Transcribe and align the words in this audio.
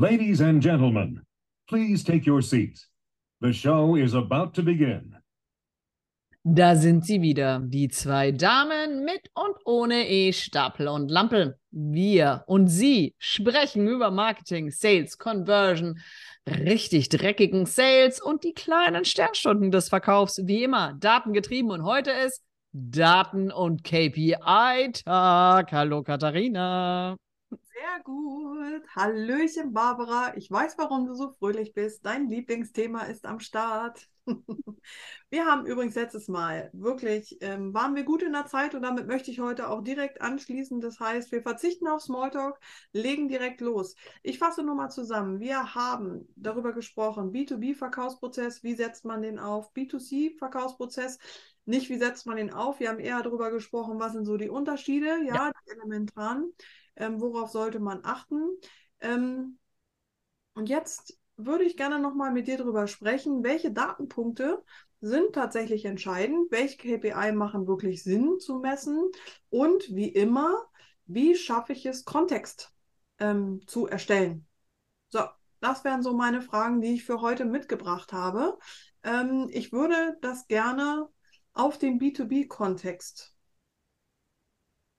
Ladies 0.00 0.40
and 0.40 0.62
gentlemen, 0.62 1.20
please 1.68 2.02
take 2.02 2.24
your 2.26 2.40
seats. 2.40 2.88
The 3.42 3.52
show 3.52 3.96
is 3.96 4.14
about 4.14 4.54
to 4.54 4.62
begin. 4.62 5.14
Da 6.42 6.74
sind 6.74 7.04
sie 7.04 7.20
wieder, 7.20 7.60
die 7.62 7.90
zwei 7.90 8.32
Damen 8.32 9.04
mit 9.04 9.28
und 9.34 9.56
ohne 9.66 10.08
E, 10.08 10.32
Stapel 10.32 10.88
und 10.88 11.10
Lampe. 11.10 11.58
Wir 11.70 12.44
und 12.46 12.68
sie 12.68 13.14
sprechen 13.18 13.86
über 13.88 14.10
Marketing, 14.10 14.70
Sales, 14.70 15.18
Conversion, 15.18 16.00
richtig 16.48 17.10
dreckigen 17.10 17.66
Sales 17.66 18.22
und 18.22 18.42
die 18.42 18.54
kleinen 18.54 19.04
Sternstunden 19.04 19.70
des 19.70 19.90
Verkaufs. 19.90 20.40
Wie 20.46 20.64
immer, 20.64 20.94
datengetrieben 20.98 21.70
und 21.70 21.84
heute 21.84 22.10
ist 22.10 22.42
Daten- 22.72 23.52
und 23.52 23.84
KPI-Tag. 23.84 25.72
Hallo 25.72 26.02
Katharina. 26.02 27.18
Sehr 27.80 28.02
gut. 28.04 28.86
Hallöchen, 28.94 29.72
Barbara. 29.72 30.36
Ich 30.36 30.50
weiß, 30.50 30.76
warum 30.76 31.06
du 31.06 31.14
so 31.14 31.30
fröhlich 31.38 31.72
bist. 31.72 32.04
Dein 32.04 32.28
Lieblingsthema 32.28 33.04
ist 33.04 33.24
am 33.24 33.40
Start. 33.40 34.06
wir 35.30 35.46
haben 35.46 35.64
übrigens 35.64 35.94
letztes 35.94 36.28
Mal 36.28 36.68
wirklich, 36.74 37.38
ähm, 37.40 37.72
waren 37.72 37.94
wir 37.94 38.02
gut 38.02 38.22
in 38.22 38.34
der 38.34 38.44
Zeit 38.44 38.74
und 38.74 38.82
damit 38.82 39.06
möchte 39.06 39.30
ich 39.30 39.40
heute 39.40 39.70
auch 39.70 39.82
direkt 39.82 40.20
anschließen. 40.20 40.82
Das 40.82 41.00
heißt, 41.00 41.32
wir 41.32 41.40
verzichten 41.40 41.88
auf 41.88 42.02
Smalltalk, 42.02 42.60
legen 42.92 43.28
direkt 43.28 43.62
los. 43.62 43.94
Ich 44.22 44.38
fasse 44.38 44.62
nur 44.62 44.74
mal 44.74 44.90
zusammen. 44.90 45.40
Wir 45.40 45.74
haben 45.74 46.28
darüber 46.36 46.74
gesprochen, 46.74 47.32
B2B-Verkaufsprozess, 47.32 48.62
wie 48.62 48.74
setzt 48.74 49.06
man 49.06 49.22
den 49.22 49.38
auf, 49.38 49.72
B2C-Verkaufsprozess, 49.72 51.18
nicht 51.64 51.88
wie 51.88 51.96
setzt 51.98 52.26
man 52.26 52.36
den 52.36 52.52
auf. 52.52 52.78
Wir 52.78 52.90
haben 52.90 53.00
eher 53.00 53.22
darüber 53.22 53.50
gesprochen, 53.50 53.98
was 53.98 54.12
sind 54.12 54.26
so 54.26 54.36
die 54.36 54.50
Unterschiede, 54.50 55.24
ja, 55.24 55.34
ja. 55.34 55.52
die 55.66 55.70
elementaren 55.70 56.52
ähm, 56.96 57.20
worauf 57.20 57.50
sollte 57.50 57.80
man 57.80 58.00
achten. 58.04 58.42
Ähm, 59.00 59.58
und 60.54 60.68
jetzt 60.68 61.18
würde 61.36 61.64
ich 61.64 61.76
gerne 61.76 61.98
nochmal 61.98 62.32
mit 62.32 62.46
dir 62.46 62.58
darüber 62.58 62.86
sprechen, 62.86 63.42
welche 63.42 63.72
Datenpunkte 63.72 64.62
sind 65.00 65.32
tatsächlich 65.34 65.86
entscheidend, 65.86 66.50
welche 66.50 66.76
KPI 66.76 67.32
machen 67.32 67.66
wirklich 67.66 68.02
Sinn 68.02 68.38
zu 68.38 68.58
messen 68.58 69.10
und 69.48 69.94
wie 69.94 70.08
immer, 70.08 70.66
wie 71.06 71.34
schaffe 71.34 71.72
ich 71.72 71.86
es, 71.86 72.04
Kontext 72.04 72.74
ähm, 73.18 73.62
zu 73.66 73.86
erstellen. 73.86 74.46
So, 75.08 75.20
das 75.60 75.84
wären 75.84 76.02
so 76.02 76.14
meine 76.14 76.42
Fragen, 76.42 76.80
die 76.80 76.94
ich 76.94 77.04
für 77.04 77.20
heute 77.22 77.44
mitgebracht 77.44 78.12
habe. 78.12 78.58
Ähm, 79.02 79.48
ich 79.50 79.72
würde 79.72 80.18
das 80.20 80.46
gerne 80.48 81.08
auf 81.54 81.78
den 81.78 81.98
B2B-Kontext 81.98 83.34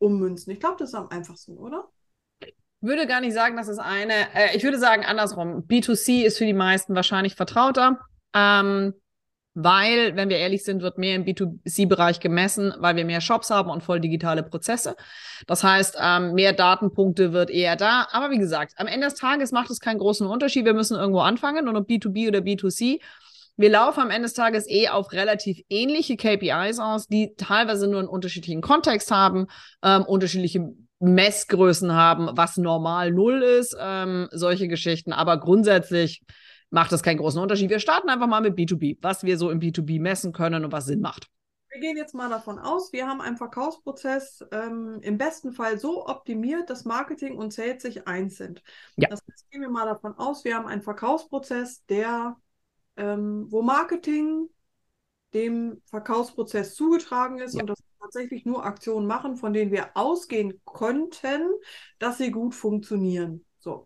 ummünzen. 0.01 0.51
Ich 0.51 0.59
glaube, 0.59 0.75
das 0.79 0.89
ist 0.89 0.95
am 0.95 1.09
einfachsten, 1.09 1.57
oder? 1.57 1.89
würde 2.81 3.05
gar 3.07 3.21
nicht 3.21 3.33
sagen, 3.33 3.55
dass 3.55 3.67
es 3.67 3.77
eine, 3.77 4.13
äh, 4.33 4.55
ich 4.57 4.63
würde 4.63 4.79
sagen 4.79 5.05
andersrum. 5.05 5.67
B2C 5.67 6.23
ist 6.23 6.37
für 6.39 6.45
die 6.45 6.53
meisten 6.53 6.95
wahrscheinlich 6.95 7.35
vertrauter, 7.35 7.99
ähm, 8.33 8.93
weil, 9.53 10.15
wenn 10.15 10.29
wir 10.29 10.37
ehrlich 10.37 10.63
sind, 10.63 10.81
wird 10.81 10.97
mehr 10.97 11.15
im 11.15 11.25
B2C-Bereich 11.25 12.21
gemessen, 12.21 12.73
weil 12.79 12.95
wir 12.95 13.03
mehr 13.03 13.19
Shops 13.19 13.49
haben 13.49 13.69
und 13.69 13.83
voll 13.83 13.99
digitale 13.99 14.43
Prozesse. 14.43 14.95
Das 15.45 15.63
heißt, 15.63 15.97
ähm, 15.99 16.33
mehr 16.33 16.53
Datenpunkte 16.53 17.33
wird 17.33 17.49
eher 17.49 17.75
da. 17.75 18.07
Aber 18.11 18.31
wie 18.31 18.37
gesagt, 18.37 18.73
am 18.77 18.87
Ende 18.87 19.07
des 19.07 19.15
Tages 19.15 19.51
macht 19.51 19.69
es 19.69 19.81
keinen 19.81 19.99
großen 19.99 20.25
Unterschied. 20.25 20.65
Wir 20.65 20.73
müssen 20.73 20.97
irgendwo 20.97 21.19
anfangen 21.19 21.67
und 21.67 21.75
ob 21.75 21.89
B2B 21.89 22.29
oder 22.29 22.39
B2C. 22.39 23.01
Wir 23.61 23.69
laufen 23.69 23.99
am 23.99 24.09
Ende 24.09 24.23
des 24.23 24.33
Tages 24.33 24.67
eh 24.67 24.89
auf 24.89 25.11
relativ 25.11 25.61
ähnliche 25.69 26.17
KPIs 26.17 26.79
aus, 26.79 27.07
die 27.07 27.35
teilweise 27.37 27.87
nur 27.87 27.99
einen 27.99 28.07
unterschiedlichen 28.07 28.61
Kontext 28.61 29.11
haben, 29.11 29.45
ähm, 29.83 30.03
unterschiedliche 30.03 30.73
Messgrößen 30.97 31.93
haben, 31.93 32.29
was 32.33 32.57
normal 32.57 33.11
null 33.11 33.43
ist, 33.43 33.77
ähm, 33.79 34.27
solche 34.31 34.67
Geschichten. 34.67 35.13
Aber 35.13 35.39
grundsätzlich 35.39 36.23
macht 36.71 36.91
das 36.91 37.03
keinen 37.03 37.17
großen 37.17 37.39
Unterschied. 37.39 37.69
Wir 37.69 37.79
starten 37.79 38.09
einfach 38.09 38.25
mal 38.25 38.41
mit 38.41 38.57
B2B, 38.57 38.97
was 39.01 39.23
wir 39.23 39.37
so 39.37 39.51
im 39.51 39.59
B2B 39.59 40.01
messen 40.01 40.33
können 40.33 40.65
und 40.65 40.71
was 40.71 40.85
Sinn 40.85 41.01
macht. 41.01 41.27
Wir 41.69 41.81
gehen 41.81 41.97
jetzt 41.97 42.15
mal 42.15 42.29
davon 42.29 42.59
aus, 42.59 42.91
wir 42.91 43.07
haben 43.07 43.21
einen 43.21 43.37
Verkaufsprozess 43.37 44.43
ähm, 44.51 44.99
im 45.03 45.17
besten 45.17 45.53
Fall 45.53 45.77
so 45.77 46.05
optimiert, 46.07 46.69
dass 46.69 46.83
Marketing 46.83 47.37
und 47.37 47.53
Sales 47.53 47.83
sich 47.83 48.07
eins 48.07 48.37
sind. 48.37 48.61
Ja. 48.97 49.07
Das 49.07 49.21
heißt, 49.21 49.51
gehen 49.51 49.61
wir 49.61 49.69
mal 49.69 49.85
davon 49.85 50.17
aus, 50.17 50.43
wir 50.43 50.55
haben 50.55 50.67
einen 50.67 50.81
Verkaufsprozess, 50.81 51.85
der, 51.85 52.35
ähm, 52.97 53.47
wo 53.49 53.61
Marketing 53.61 54.49
dem 55.33 55.81
Verkaufsprozess 55.85 56.75
zugetragen 56.75 57.39
ist 57.39 57.55
ja. 57.55 57.61
und 57.61 57.67
das 57.67 57.79
tatsächlich 57.99 58.45
nur 58.45 58.65
Aktionen 58.65 59.07
machen, 59.07 59.37
von 59.37 59.53
denen 59.53 59.71
wir 59.71 59.91
ausgehen 59.95 60.61
könnten, 60.65 61.41
dass 61.99 62.17
sie 62.17 62.31
gut 62.31 62.55
funktionieren. 62.55 63.45
So. 63.59 63.85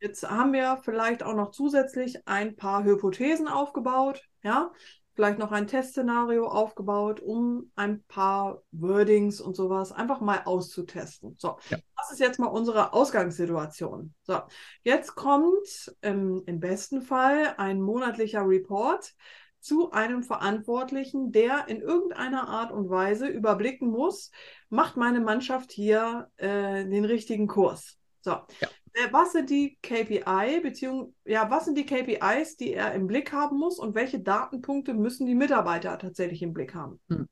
Jetzt 0.00 0.28
haben 0.28 0.52
wir 0.52 0.80
vielleicht 0.84 1.22
auch 1.24 1.34
noch 1.34 1.50
zusätzlich 1.50 2.26
ein 2.26 2.54
paar 2.54 2.84
Hypothesen 2.84 3.48
aufgebaut, 3.48 4.22
ja, 4.42 4.72
vielleicht 5.18 5.40
noch 5.40 5.50
ein 5.50 5.66
Testszenario 5.66 6.46
aufgebaut, 6.46 7.18
um 7.18 7.72
ein 7.74 8.04
paar 8.04 8.62
Wordings 8.70 9.40
und 9.40 9.56
sowas 9.56 9.90
einfach 9.90 10.20
mal 10.20 10.42
auszutesten. 10.44 11.34
So, 11.38 11.58
ja. 11.70 11.78
das 11.96 12.12
ist 12.12 12.20
jetzt 12.20 12.38
mal 12.38 12.46
unsere 12.46 12.92
Ausgangssituation. 12.92 14.14
So, 14.22 14.38
jetzt 14.84 15.16
kommt 15.16 15.92
ähm, 16.02 16.44
im 16.46 16.60
besten 16.60 17.02
Fall 17.02 17.52
ein 17.56 17.82
monatlicher 17.82 18.46
Report, 18.46 19.12
zu 19.58 19.90
einem 19.90 20.22
Verantwortlichen, 20.22 21.32
der 21.32 21.66
in 21.66 21.80
irgendeiner 21.80 22.46
Art 22.46 22.70
und 22.70 22.88
Weise 22.88 23.26
überblicken 23.26 23.90
muss, 23.90 24.30
macht 24.68 24.96
meine 24.96 25.20
Mannschaft 25.20 25.72
hier 25.72 26.30
äh, 26.36 26.84
den 26.84 27.04
richtigen 27.04 27.48
Kurs. 27.48 27.98
So. 28.20 28.30
Ja. 28.60 28.68
Äh, 28.92 29.12
was 29.12 29.32
sind 29.32 29.50
die 29.50 29.78
KPI, 29.82 30.60
beziehungsweise 30.62 31.12
ja, 31.24 31.50
was 31.50 31.64
sind 31.64 31.76
die 31.76 31.86
KPIs, 31.86 32.56
die 32.56 32.74
er 32.74 32.92
im 32.94 33.06
Blick 33.06 33.32
haben 33.32 33.58
muss 33.58 33.78
und 33.78 33.94
welche 33.94 34.20
Datenpunkte 34.20 34.94
müssen 34.94 35.26
die 35.26 35.34
Mitarbeiter 35.34 35.98
tatsächlich 35.98 36.42
im 36.42 36.52
Blick 36.52 36.74
haben? 36.74 37.00
Hm. 37.08 37.28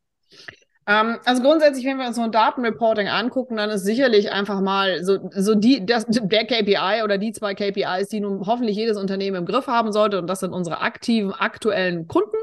Ähm, 0.89 1.19
also 1.25 1.43
grundsätzlich, 1.43 1.85
wenn 1.85 1.99
wir 1.99 2.07
uns 2.07 2.17
so 2.17 2.23
ein 2.23 2.31
Datenreporting 2.31 3.09
angucken, 3.09 3.57
dann 3.57 3.71
ist 3.71 3.85
sicherlich 3.85 4.31
einfach 4.31 4.61
mal 4.61 5.03
so, 5.03 5.19
so 5.33 5.55
die, 5.55 5.85
das, 5.85 6.07
der 6.09 6.47
KPI 6.47 7.03
oder 7.03 7.19
die 7.19 7.33
zwei 7.33 7.55
KPIs, 7.55 8.09
die 8.09 8.21
nun 8.21 8.47
hoffentlich 8.47 8.77
jedes 8.77 8.97
Unternehmen 8.97 9.39
im 9.39 9.47
Griff 9.47 9.67
haben 9.67 9.93
sollte. 9.93 10.19
Und 10.19 10.29
das 10.29 10.41
sind 10.41 10.53
unsere 10.53 10.81
aktiven, 10.81 11.33
aktuellen 11.33 12.07
Kunden 12.07 12.37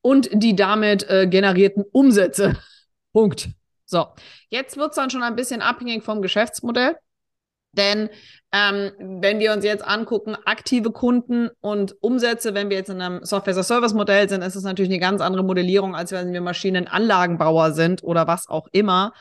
und 0.00 0.30
die 0.32 0.56
damit 0.56 1.08
äh, 1.10 1.26
generierten 1.26 1.84
Umsätze. 1.92 2.56
Punkt. 3.12 3.48
So, 3.84 4.06
jetzt 4.48 4.76
wird 4.76 4.90
es 4.90 4.96
dann 4.96 5.10
schon 5.10 5.22
ein 5.22 5.36
bisschen 5.36 5.62
abhängig 5.62 6.02
vom 6.02 6.22
Geschäftsmodell. 6.22 6.96
Denn 7.76 8.08
ähm, 8.52 8.92
wenn 8.98 9.38
wir 9.38 9.52
uns 9.52 9.64
jetzt 9.64 9.86
angucken, 9.86 10.36
aktive 10.44 10.90
Kunden 10.90 11.50
und 11.60 11.96
Umsätze, 12.00 12.54
wenn 12.54 12.70
wir 12.70 12.76
jetzt 12.76 12.90
in 12.90 13.00
einem 13.00 13.24
Software-as-a-Service-Modell 13.24 14.28
sind, 14.28 14.42
ist 14.42 14.56
es 14.56 14.62
natürlich 14.62 14.90
eine 14.90 15.00
ganz 15.00 15.20
andere 15.20 15.44
Modellierung, 15.44 15.94
als 15.94 16.12
wenn 16.12 16.32
wir 16.32 16.40
Maschinenanlagenbauer 16.40 17.72
sind 17.72 18.02
oder 18.02 18.26
was 18.26 18.48
auch 18.48 18.68
immer. 18.72 19.12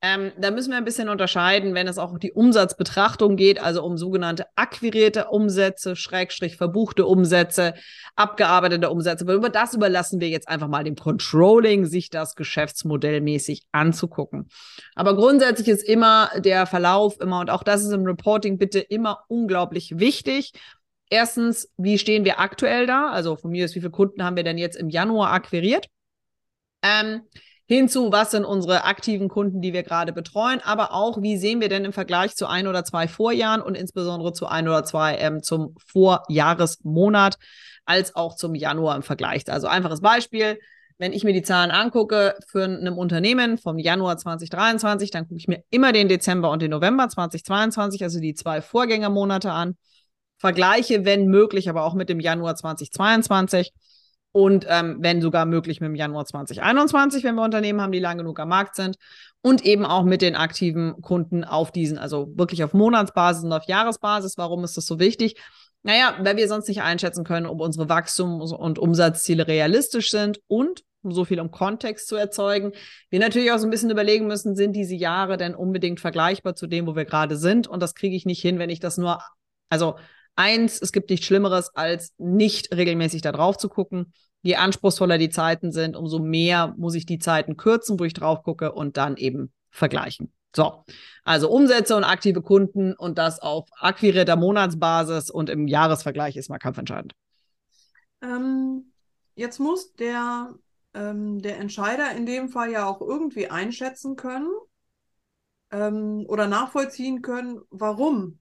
Ähm, 0.00 0.30
da 0.38 0.52
müssen 0.52 0.70
wir 0.70 0.76
ein 0.76 0.84
bisschen 0.84 1.08
unterscheiden, 1.08 1.74
wenn 1.74 1.88
es 1.88 1.98
auch 1.98 2.12
um 2.12 2.20
die 2.20 2.30
Umsatzbetrachtung 2.30 3.34
geht, 3.34 3.60
also 3.60 3.82
um 3.82 3.96
sogenannte 3.96 4.46
akquirierte 4.54 5.26
Umsätze, 5.26 5.96
Schrägstrich 5.96 6.56
verbuchte 6.56 7.04
Umsätze, 7.04 7.74
abgearbeitete 8.14 8.90
Umsätze. 8.90 9.24
Aber 9.24 9.34
über 9.34 9.48
das 9.48 9.74
überlassen 9.74 10.20
wir 10.20 10.28
jetzt 10.28 10.48
einfach 10.48 10.68
mal 10.68 10.84
dem 10.84 10.94
Controlling, 10.94 11.84
sich 11.84 12.10
das 12.10 12.36
geschäftsmodellmäßig 12.36 13.64
anzugucken. 13.72 14.48
Aber 14.94 15.16
grundsätzlich 15.16 15.66
ist 15.66 15.82
immer 15.82 16.30
der 16.36 16.66
Verlauf 16.66 17.20
immer, 17.20 17.40
und 17.40 17.50
auch 17.50 17.64
das 17.64 17.82
ist 17.82 17.90
im 17.90 18.04
Reporting 18.04 18.56
bitte 18.56 18.78
immer 18.78 19.24
unglaublich 19.26 19.98
wichtig. 19.98 20.52
Erstens, 21.10 21.72
wie 21.76 21.98
stehen 21.98 22.24
wir 22.24 22.38
aktuell 22.38 22.86
da? 22.86 23.10
Also 23.10 23.34
von 23.34 23.50
mir 23.50 23.64
ist, 23.64 23.74
wie 23.74 23.80
viele 23.80 23.90
Kunden 23.90 24.22
haben 24.22 24.36
wir 24.36 24.44
denn 24.44 24.58
jetzt 24.58 24.76
im 24.76 24.90
Januar 24.90 25.32
akquiriert? 25.32 25.88
Ähm, 26.82 27.22
hinzu, 27.68 28.10
was 28.10 28.30
sind 28.30 28.44
unsere 28.44 28.84
aktiven 28.84 29.28
Kunden, 29.28 29.60
die 29.60 29.74
wir 29.74 29.82
gerade 29.82 30.12
betreuen, 30.12 30.60
aber 30.64 30.94
auch, 30.94 31.20
wie 31.20 31.36
sehen 31.36 31.60
wir 31.60 31.68
denn 31.68 31.84
im 31.84 31.92
Vergleich 31.92 32.34
zu 32.34 32.46
ein 32.46 32.66
oder 32.66 32.82
zwei 32.82 33.06
Vorjahren 33.06 33.60
und 33.60 33.76
insbesondere 33.76 34.32
zu 34.32 34.46
ein 34.46 34.66
oder 34.66 34.84
zwei 34.84 35.16
ähm, 35.18 35.42
zum 35.42 35.74
Vorjahresmonat 35.86 37.36
als 37.84 38.16
auch 38.16 38.36
zum 38.36 38.54
Januar 38.54 38.96
im 38.96 39.02
Vergleich. 39.02 39.50
Also 39.50 39.66
einfaches 39.66 40.00
Beispiel. 40.00 40.58
Wenn 41.00 41.12
ich 41.12 41.22
mir 41.22 41.32
die 41.32 41.42
Zahlen 41.42 41.70
angucke 41.70 42.34
für 42.48 42.64
einem 42.64 42.98
Unternehmen 42.98 43.56
vom 43.56 43.78
Januar 43.78 44.16
2023, 44.16 45.12
dann 45.12 45.28
gucke 45.28 45.38
ich 45.38 45.46
mir 45.46 45.62
immer 45.70 45.92
den 45.92 46.08
Dezember 46.08 46.50
und 46.50 46.60
den 46.60 46.72
November 46.72 47.08
2022, 47.08 48.02
also 48.02 48.18
die 48.18 48.34
zwei 48.34 48.60
Vorgängermonate 48.60 49.52
an. 49.52 49.76
Vergleiche, 50.38 51.04
wenn 51.04 51.26
möglich, 51.26 51.68
aber 51.68 51.84
auch 51.84 51.94
mit 51.94 52.08
dem 52.08 52.18
Januar 52.18 52.56
2022 52.56 53.72
und 54.32 54.66
ähm, 54.68 54.98
wenn 55.00 55.22
sogar 55.22 55.46
möglich 55.46 55.80
mit 55.80 55.88
dem 55.88 55.94
Januar 55.94 56.26
2021, 56.26 57.24
wenn 57.24 57.34
wir 57.34 57.42
Unternehmen 57.42 57.80
haben, 57.80 57.92
die 57.92 57.98
lang 57.98 58.18
genug 58.18 58.38
am 58.40 58.50
Markt 58.50 58.76
sind 58.76 58.96
und 59.40 59.64
eben 59.64 59.84
auch 59.84 60.04
mit 60.04 60.22
den 60.22 60.36
aktiven 60.36 61.00
Kunden 61.00 61.44
auf 61.44 61.72
diesen, 61.72 61.98
also 61.98 62.28
wirklich 62.34 62.62
auf 62.62 62.74
Monatsbasis 62.74 63.44
und 63.44 63.52
auf 63.52 63.64
Jahresbasis. 63.64 64.36
Warum 64.36 64.64
ist 64.64 64.76
das 64.76 64.86
so 64.86 64.98
wichtig? 64.98 65.40
Naja, 65.82 66.16
weil 66.20 66.36
wir 66.36 66.48
sonst 66.48 66.68
nicht 66.68 66.82
einschätzen 66.82 67.24
können, 67.24 67.46
ob 67.46 67.60
unsere 67.60 67.88
Wachstums- 67.88 68.52
und 68.52 68.78
Umsatzziele 68.78 69.46
realistisch 69.46 70.10
sind 70.10 70.40
und 70.46 70.82
um 71.02 71.12
so 71.12 71.24
viel 71.24 71.40
um 71.40 71.50
Kontext 71.50 72.08
zu 72.08 72.16
erzeugen, 72.16 72.72
wir 73.08 73.20
natürlich 73.20 73.52
auch 73.52 73.58
so 73.58 73.66
ein 73.66 73.70
bisschen 73.70 73.90
überlegen 73.90 74.26
müssen, 74.26 74.56
sind 74.56 74.74
diese 74.74 74.96
Jahre 74.96 75.36
denn 75.36 75.54
unbedingt 75.54 76.00
vergleichbar 76.00 76.56
zu 76.56 76.66
dem, 76.66 76.86
wo 76.86 76.96
wir 76.96 77.04
gerade 77.04 77.36
sind? 77.36 77.68
Und 77.68 77.80
das 77.80 77.94
kriege 77.94 78.16
ich 78.16 78.26
nicht 78.26 78.42
hin, 78.42 78.58
wenn 78.58 78.68
ich 78.68 78.80
das 78.80 78.98
nur, 78.98 79.20
also 79.70 79.94
Eins, 80.38 80.80
es 80.80 80.92
gibt 80.92 81.10
nichts 81.10 81.26
Schlimmeres, 81.26 81.74
als 81.74 82.14
nicht 82.16 82.72
regelmäßig 82.72 83.22
da 83.22 83.32
drauf 83.32 83.58
zu 83.58 83.68
gucken. 83.68 84.12
Je 84.40 84.54
anspruchsvoller 84.54 85.18
die 85.18 85.30
Zeiten 85.30 85.72
sind, 85.72 85.96
umso 85.96 86.20
mehr 86.20 86.74
muss 86.78 86.94
ich 86.94 87.06
die 87.06 87.18
Zeiten 87.18 87.56
kürzen, 87.56 87.98
wo 87.98 88.04
ich 88.04 88.14
drauf 88.14 88.44
gucke 88.44 88.70
und 88.70 88.96
dann 88.96 89.16
eben 89.16 89.52
vergleichen. 89.70 90.32
So, 90.54 90.84
also 91.24 91.50
Umsätze 91.50 91.96
und 91.96 92.04
aktive 92.04 92.40
Kunden 92.40 92.94
und 92.94 93.18
das 93.18 93.40
auf 93.40 93.68
akquirierter 93.80 94.36
Monatsbasis 94.36 95.28
und 95.28 95.50
im 95.50 95.66
Jahresvergleich 95.66 96.36
ist 96.36 96.50
mal 96.50 96.58
kampfentscheidend. 96.58 97.14
Ähm, 98.22 98.92
jetzt 99.34 99.58
muss 99.58 99.92
der, 99.94 100.54
ähm, 100.94 101.42
der 101.42 101.58
Entscheider 101.58 102.12
in 102.12 102.26
dem 102.26 102.48
Fall 102.48 102.70
ja 102.70 102.86
auch 102.86 103.00
irgendwie 103.00 103.48
einschätzen 103.48 104.14
können 104.14 104.52
ähm, 105.72 106.26
oder 106.28 106.46
nachvollziehen 106.46 107.22
können, 107.22 107.60
warum 107.70 108.38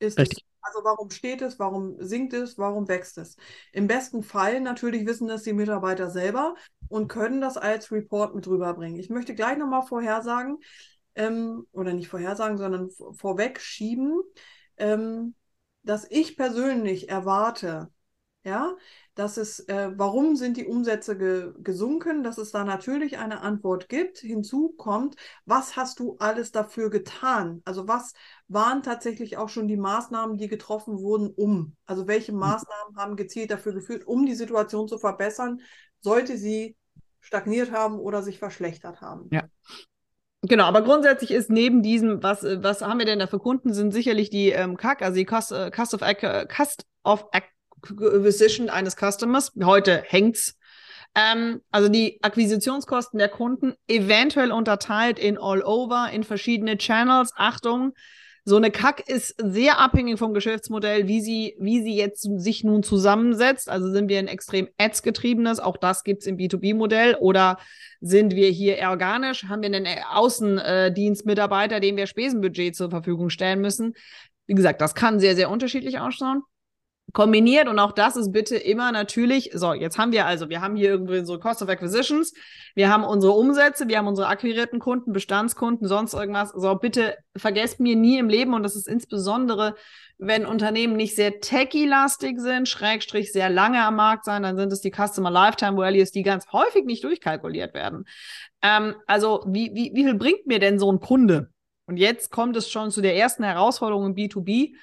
ist 0.00 0.18
Richtig. 0.18 0.45
Also 0.66 0.84
warum 0.84 1.10
steht 1.10 1.42
es, 1.42 1.58
warum 1.58 1.96
sinkt 1.98 2.32
es, 2.32 2.58
warum 2.58 2.88
wächst 2.88 3.18
es? 3.18 3.36
Im 3.72 3.86
besten 3.86 4.22
Fall 4.22 4.60
natürlich 4.60 5.06
wissen 5.06 5.28
das 5.28 5.42
die 5.42 5.52
Mitarbeiter 5.52 6.10
selber 6.10 6.54
und 6.88 7.08
können 7.08 7.40
das 7.40 7.56
als 7.56 7.90
Report 7.92 8.34
mit 8.34 8.46
rüberbringen. 8.46 8.98
Ich 8.98 9.10
möchte 9.10 9.34
gleich 9.34 9.58
nochmal 9.58 9.82
vorhersagen, 9.82 10.58
ähm, 11.14 11.66
oder 11.72 11.92
nicht 11.92 12.08
vorhersagen, 12.08 12.58
sondern 12.58 12.90
vorweg 13.14 13.60
schieben, 13.60 14.22
ähm, 14.76 15.34
dass 15.82 16.06
ich 16.10 16.36
persönlich 16.36 17.08
erwarte, 17.08 17.88
ja, 18.44 18.76
dass 19.16 19.38
es, 19.38 19.60
äh, 19.60 19.90
warum 19.96 20.36
sind 20.36 20.58
die 20.58 20.66
Umsätze 20.66 21.16
ge 21.16 21.52
gesunken, 21.62 22.22
dass 22.22 22.36
es 22.36 22.52
da 22.52 22.64
natürlich 22.64 23.16
eine 23.18 23.40
Antwort 23.40 23.88
gibt. 23.88 24.18
Hinzu 24.18 24.74
kommt, 24.76 25.16
was 25.46 25.74
hast 25.74 25.98
du 26.00 26.16
alles 26.18 26.52
dafür 26.52 26.90
getan? 26.90 27.62
Also 27.64 27.88
was 27.88 28.12
waren 28.46 28.82
tatsächlich 28.82 29.38
auch 29.38 29.48
schon 29.48 29.68
die 29.68 29.78
Maßnahmen, 29.78 30.36
die 30.36 30.48
getroffen 30.48 30.98
wurden, 30.98 31.30
um? 31.30 31.74
Also 31.86 32.06
welche 32.06 32.32
hm. 32.32 32.38
Maßnahmen 32.38 32.96
haben 32.96 33.16
gezielt 33.16 33.50
dafür 33.50 33.72
geführt, 33.72 34.06
um 34.06 34.26
die 34.26 34.34
Situation 34.34 34.86
zu 34.86 34.98
verbessern, 34.98 35.62
sollte 36.00 36.36
sie 36.36 36.76
stagniert 37.20 37.72
haben 37.72 37.98
oder 37.98 38.22
sich 38.22 38.38
verschlechtert 38.38 39.00
haben? 39.00 39.30
Ja. 39.32 39.44
Genau, 40.42 40.64
aber 40.64 40.82
grundsätzlich 40.82 41.30
ist 41.30 41.48
neben 41.48 41.82
diesem, 41.82 42.22
was, 42.22 42.44
was 42.44 42.82
haben 42.82 42.98
wir 42.98 43.06
denn 43.06 43.18
da 43.18 43.26
für 43.26 43.38
Kunden, 43.38 43.72
sind 43.72 43.92
sicherlich 43.92 44.28
die 44.28 44.50
ähm, 44.50 44.76
CAC, 44.76 45.00
also 45.00 45.16
die 45.16 45.24
Cost, 45.24 45.52
äh, 45.52 45.70
Cost 45.70 45.94
of, 45.94 46.02
Cost 46.48 46.86
of 47.02 47.24
Acquisition 47.90 48.70
eines 48.70 48.96
Customers. 48.96 49.52
Heute 49.62 50.02
hängt's. 50.06 50.56
Ähm, 51.14 51.62
also 51.70 51.88
die 51.88 52.18
Akquisitionskosten 52.22 53.18
der 53.18 53.28
Kunden 53.28 53.74
eventuell 53.88 54.52
unterteilt 54.52 55.18
in 55.18 55.38
all 55.38 55.62
over, 55.62 56.10
in 56.12 56.24
verschiedene 56.24 56.76
Channels. 56.76 57.32
Achtung, 57.36 57.94
so 58.48 58.56
eine 58.56 58.70
Kack 58.70 59.08
ist 59.08 59.34
sehr 59.38 59.80
abhängig 59.80 60.20
vom 60.20 60.32
Geschäftsmodell, 60.32 61.08
wie 61.08 61.20
sie, 61.20 61.56
wie 61.58 61.82
sie 61.82 61.96
jetzt 61.96 62.28
sich 62.36 62.62
nun 62.62 62.84
zusammensetzt. 62.84 63.68
Also 63.68 63.90
sind 63.90 64.08
wir 64.08 64.20
ein 64.20 64.28
extrem 64.28 64.68
Ads-getriebenes, 64.78 65.58
auch 65.58 65.76
das 65.76 66.04
gibt's 66.04 66.26
im 66.26 66.36
B2B-Modell, 66.36 67.16
oder 67.16 67.58
sind 68.00 68.36
wir 68.36 68.48
hier 68.50 68.78
organisch, 68.88 69.44
haben 69.44 69.62
wir 69.62 69.74
einen 69.74 69.88
Außendienstmitarbeiter, 70.12 71.80
dem 71.80 71.96
wir 71.96 72.06
Spesenbudget 72.06 72.76
zur 72.76 72.88
Verfügung 72.88 73.30
stellen 73.30 73.60
müssen. 73.60 73.94
Wie 74.46 74.54
gesagt, 74.54 74.80
das 74.80 74.94
kann 74.94 75.18
sehr, 75.18 75.34
sehr 75.34 75.50
unterschiedlich 75.50 75.98
ausschauen 75.98 76.42
kombiniert 77.12 77.68
und 77.68 77.78
auch 77.78 77.92
das 77.92 78.16
ist 78.16 78.32
bitte 78.32 78.56
immer 78.56 78.92
natürlich, 78.92 79.50
so, 79.54 79.72
jetzt 79.72 79.96
haben 79.96 80.12
wir 80.12 80.26
also, 80.26 80.48
wir 80.48 80.60
haben 80.60 80.76
hier 80.76 80.90
irgendwie 80.90 81.24
so 81.24 81.38
Cost 81.38 81.62
of 81.62 81.68
Acquisitions, 81.68 82.34
wir 82.74 82.90
haben 82.90 83.04
unsere 83.04 83.32
Umsätze, 83.32 83.88
wir 83.88 83.98
haben 83.98 84.08
unsere 84.08 84.28
akquirierten 84.28 84.80
Kunden, 84.80 85.12
Bestandskunden, 85.12 85.86
sonst 85.86 86.14
irgendwas. 86.14 86.50
So, 86.50 86.74
bitte 86.74 87.16
vergesst 87.36 87.80
mir 87.80 87.96
nie 87.96 88.18
im 88.18 88.28
Leben 88.28 88.54
und 88.54 88.62
das 88.62 88.76
ist 88.76 88.88
insbesondere, 88.88 89.76
wenn 90.18 90.46
Unternehmen 90.46 90.96
nicht 90.96 91.14
sehr 91.14 91.40
techie-lastig 91.40 92.40
sind, 92.40 92.68
Schrägstrich 92.68 93.32
sehr 93.32 93.50
lange 93.50 93.82
am 93.82 93.96
Markt 93.96 94.24
sein, 94.24 94.42
dann 94.42 94.56
sind 94.56 94.72
es 94.72 94.80
die 94.80 94.92
Customer 94.92 95.30
Lifetime 95.30 95.76
Values, 95.76 96.10
die 96.10 96.22
ganz 96.22 96.52
häufig 96.52 96.84
nicht 96.84 97.04
durchkalkuliert 97.04 97.72
werden. 97.72 98.04
Ähm, 98.62 98.94
also, 99.06 99.44
wie, 99.46 99.70
wie, 99.74 99.92
wie 99.94 100.04
viel 100.04 100.14
bringt 100.14 100.46
mir 100.46 100.58
denn 100.58 100.78
so 100.78 100.90
ein 100.90 101.00
Kunde? 101.00 101.50
Und 101.86 101.98
jetzt 101.98 102.30
kommt 102.30 102.56
es 102.56 102.68
schon 102.68 102.90
zu 102.90 103.00
der 103.00 103.16
ersten 103.16 103.44
Herausforderung 103.44 104.06
im 104.06 104.14
B2B 104.14 104.74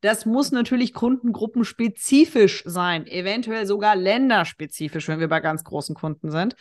das 0.00 0.26
muss 0.26 0.52
natürlich 0.52 0.94
kundengruppenspezifische 0.94 2.68
sein, 2.70 3.06
eventuell 3.06 3.66
sogar 3.66 3.96
länderspezifisch, 3.96 5.08
wenn 5.08 5.20
wir 5.20 5.28
bei 5.28 5.40
ganz 5.40 5.64
großen 5.64 5.94
Kunden 5.94 6.30
sind. 6.30 6.54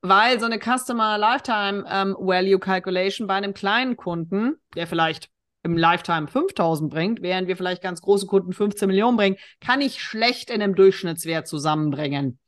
Weil 0.00 0.40
so 0.40 0.46
eine 0.46 0.58
Customer 0.58 1.16
Lifetime 1.16 1.84
ähm, 1.88 2.16
Value 2.18 2.58
Calculation 2.58 3.28
bei 3.28 3.34
einem 3.34 3.54
kleinen 3.54 3.96
Kunden, 3.96 4.56
der 4.74 4.88
vielleicht 4.88 5.28
im 5.62 5.76
Lifetime 5.76 6.26
5000 6.26 6.90
bringt, 6.90 7.22
während 7.22 7.46
wir 7.46 7.56
vielleicht 7.56 7.82
ganz 7.82 8.02
große 8.02 8.26
Kunden 8.26 8.52
15 8.52 8.88
Millionen 8.88 9.16
bringen, 9.16 9.36
kann 9.60 9.80
ich 9.80 10.02
schlecht 10.02 10.50
in 10.50 10.60
einem 10.60 10.74
Durchschnittswert 10.74 11.46
zusammenbringen. 11.46 12.40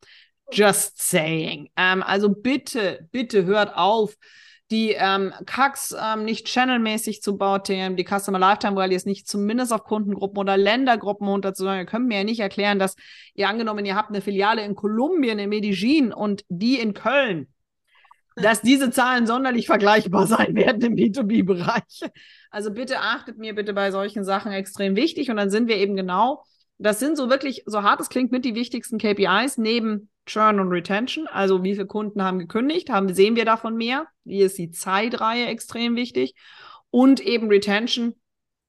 Just 0.51 1.01
saying. 1.09 1.71
Ähm, 1.77 2.03
also 2.03 2.29
bitte, 2.29 3.09
bitte 3.13 3.45
hört 3.45 3.77
auf, 3.77 4.17
die 4.71 4.93
ähm, 4.93 5.33
CACs 5.45 5.95
ähm, 6.01 6.25
nicht 6.25 6.49
channelmäßig 6.49 7.23
zu 7.23 7.37
bauen, 7.37 7.97
die 7.97 8.05
Customer 8.05 8.39
Lifetime 8.39 8.77
Values 8.77 9.05
nicht 9.05 9.29
zumindest 9.29 9.73
auf 9.73 9.85
Kundengruppen 9.85 10.39
oder 10.39 10.57
Ländergruppen 10.57 11.29
unterzusagen. 11.29 11.81
Ihr 11.81 11.87
könnt 11.87 12.07
mir 12.07 12.19
ja 12.19 12.25
nicht 12.25 12.41
erklären, 12.41 12.79
dass 12.79 12.97
ihr 13.35 13.49
angenommen, 13.49 13.85
ihr 13.85 13.95
habt 13.95 14.09
eine 14.09 14.23
Filiale 14.23 14.65
in 14.65 14.75
Kolumbien, 14.75 15.39
in 15.39 15.51
Medellin 15.51 16.13
und 16.13 16.45
die 16.49 16.79
in 16.79 16.95
Köln, 16.95 17.49
dass 18.37 18.63
diese 18.63 18.91
Zahlen 18.91 19.27
sonderlich 19.27 19.67
vergleichbar 19.67 20.27
sein 20.27 20.55
werden 20.55 20.83
im 20.83 20.95
B2B-Bereich. 20.97 22.01
Also 22.51 22.73
bitte 22.73 23.01
achtet 23.01 23.39
mir 23.39 23.55
bitte 23.55 23.75
bei 23.75 23.91
solchen 23.91 24.25
Sachen 24.25 24.53
extrem 24.53 24.97
wichtig 24.97 25.31
und 25.31 25.37
dann 25.37 25.51
sind 25.51 25.69
wir 25.69 25.77
eben 25.77 25.95
genau, 25.95 26.43
das 26.79 26.99
sind 26.99 27.17
so 27.17 27.29
wirklich, 27.31 27.63
so 27.67 27.83
hart 27.83 28.01
es 28.01 28.09
klingt, 28.09 28.33
mit 28.33 28.45
die 28.45 28.55
wichtigsten 28.55 28.99
KPIs 28.99 29.59
neben 29.59 30.09
Churn 30.27 30.61
und 30.61 30.69
Retention, 30.69 31.27
also 31.27 31.63
wie 31.63 31.75
viele 31.75 31.87
Kunden 31.87 32.23
haben 32.23 32.39
gekündigt, 32.39 32.91
haben, 32.91 33.13
sehen 33.15 33.37
wir 33.37 33.45
davon 33.45 33.77
mehr, 33.77 34.07
wie 34.25 34.41
ist 34.41 34.59
die 34.59 34.71
Zeitreihe 34.71 35.47
extrem 35.47 35.97
wichtig 35.97 36.35
und 36.91 37.21
eben 37.21 37.49
Retention, 37.49 38.15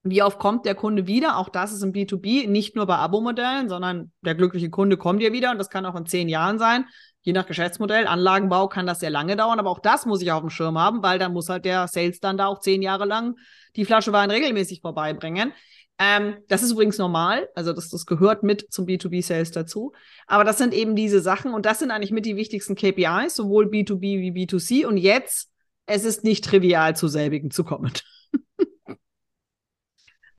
wie 0.08 0.22
oft 0.22 0.38
kommt 0.38 0.66
der 0.66 0.76
Kunde 0.76 1.08
wieder? 1.08 1.38
Auch 1.38 1.50
das 1.50 1.74
ist 1.74 1.82
im 1.82 1.92
B2B, 1.92 2.48
nicht 2.48 2.76
nur 2.76 2.86
bei 2.86 2.96
Abo-Modellen, 2.98 3.70
sondern 3.70 4.12
der 4.22 4.36
glückliche 4.36 4.70
Kunde 4.70 4.98
kommt 4.98 5.22
ja 5.22 5.32
wieder 5.32 5.50
und 5.50 5.58
das 5.58 5.72
kann 5.72 5.86
auch 5.86 5.96
in 5.96 6.06
zehn 6.06 6.30
Jahren 6.30 6.60
sein. 6.60 6.86
Je 7.22 7.34
nach 7.34 7.48
Geschäftsmodell, 7.48 8.06
Anlagenbau 8.06 8.68
kann 8.68 8.86
das 8.86 9.00
sehr 9.00 9.10
lange 9.10 9.36
dauern, 9.36 9.60
aber 9.60 9.72
auch 9.72 9.80
das 9.80 10.06
muss 10.06 10.22
ich 10.22 10.32
auf 10.32 10.42
dem 10.42 10.52
Schirm 10.52 10.78
haben, 10.78 11.02
weil 11.02 11.18
dann 11.18 11.34
muss 11.34 11.50
halt 11.50 11.66
der 11.66 11.88
Sales 11.88 12.20
dann 12.20 12.38
da 12.38 12.46
auch 12.46 12.60
zehn 12.60 12.84
Jahre 12.84 13.06
lang 13.06 13.36
die 13.76 13.84
Flasche 13.84 14.14
Wein 14.14 14.30
regelmäßig 14.30 14.82
vorbeibringen. 14.82 15.52
Ähm, 15.98 16.38
das 16.50 16.62
ist 16.62 16.72
übrigens 16.72 16.98
normal, 16.98 17.48
also 17.56 17.72
das, 17.72 17.90
das 17.90 18.06
gehört 18.06 18.44
mit 18.44 18.68
zum 18.70 18.86
B2B-Sales 18.86 19.52
dazu. 19.52 19.94
Aber 20.28 20.44
das 20.44 20.58
sind 20.58 20.74
eben 20.74 20.96
diese 20.96 21.22
Sachen 21.22 21.54
und 21.54 21.66
das 21.66 21.80
sind 21.80 21.92
eigentlich 21.92 22.12
mit 22.12 22.26
die 22.26 22.36
wichtigsten 22.36 22.76
KPIs, 22.76 23.36
sowohl 23.36 23.68
B2B 23.68 24.02
wie 24.02 24.32
B2C. 24.32 24.86
Und 24.86 24.98
jetzt, 24.98 25.52
es 25.86 26.04
ist 26.04 26.24
nicht 26.24 26.44
trivial, 26.44 26.96
zu 26.98 27.08
selbigen 27.08 27.50
zu 27.50 27.64
kommen. 27.64 27.94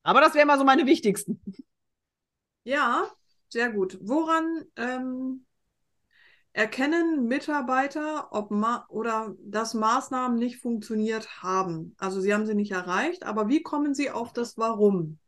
Aber 0.03 0.21
das 0.21 0.35
wären 0.35 0.47
mal 0.47 0.59
so 0.59 0.65
meine 0.65 0.87
wichtigsten. 0.87 1.41
Ja, 2.65 3.11
sehr 3.49 3.71
gut. 3.71 3.99
Woran 4.03 4.65
ähm, 4.77 5.47
erkennen 6.53 7.27
Mitarbeiter, 7.27 8.29
ob 8.31 8.51
ma 8.51 8.85
oder 8.89 9.35
dass 9.41 9.73
Maßnahmen 9.73 10.39
nicht 10.39 10.61
funktioniert 10.61 11.43
haben? 11.43 11.95
Also 11.99 12.21
sie 12.21 12.35
haben 12.35 12.45
sie 12.45 12.55
nicht 12.55 12.73
erreicht, 12.73 13.25
aber 13.25 13.49
wie 13.49 13.63
kommen 13.63 13.95
sie 13.95 14.11
auf 14.11 14.33
das 14.33 14.59
Warum? 14.59 15.19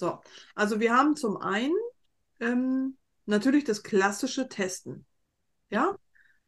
So, 0.00 0.18
also 0.54 0.80
wir 0.80 0.96
haben 0.96 1.14
zum 1.14 1.36
einen 1.36 1.76
ähm, 2.40 2.96
natürlich 3.26 3.64
das 3.64 3.82
klassische 3.82 4.48
Testen. 4.48 5.04
Ja, 5.68 5.94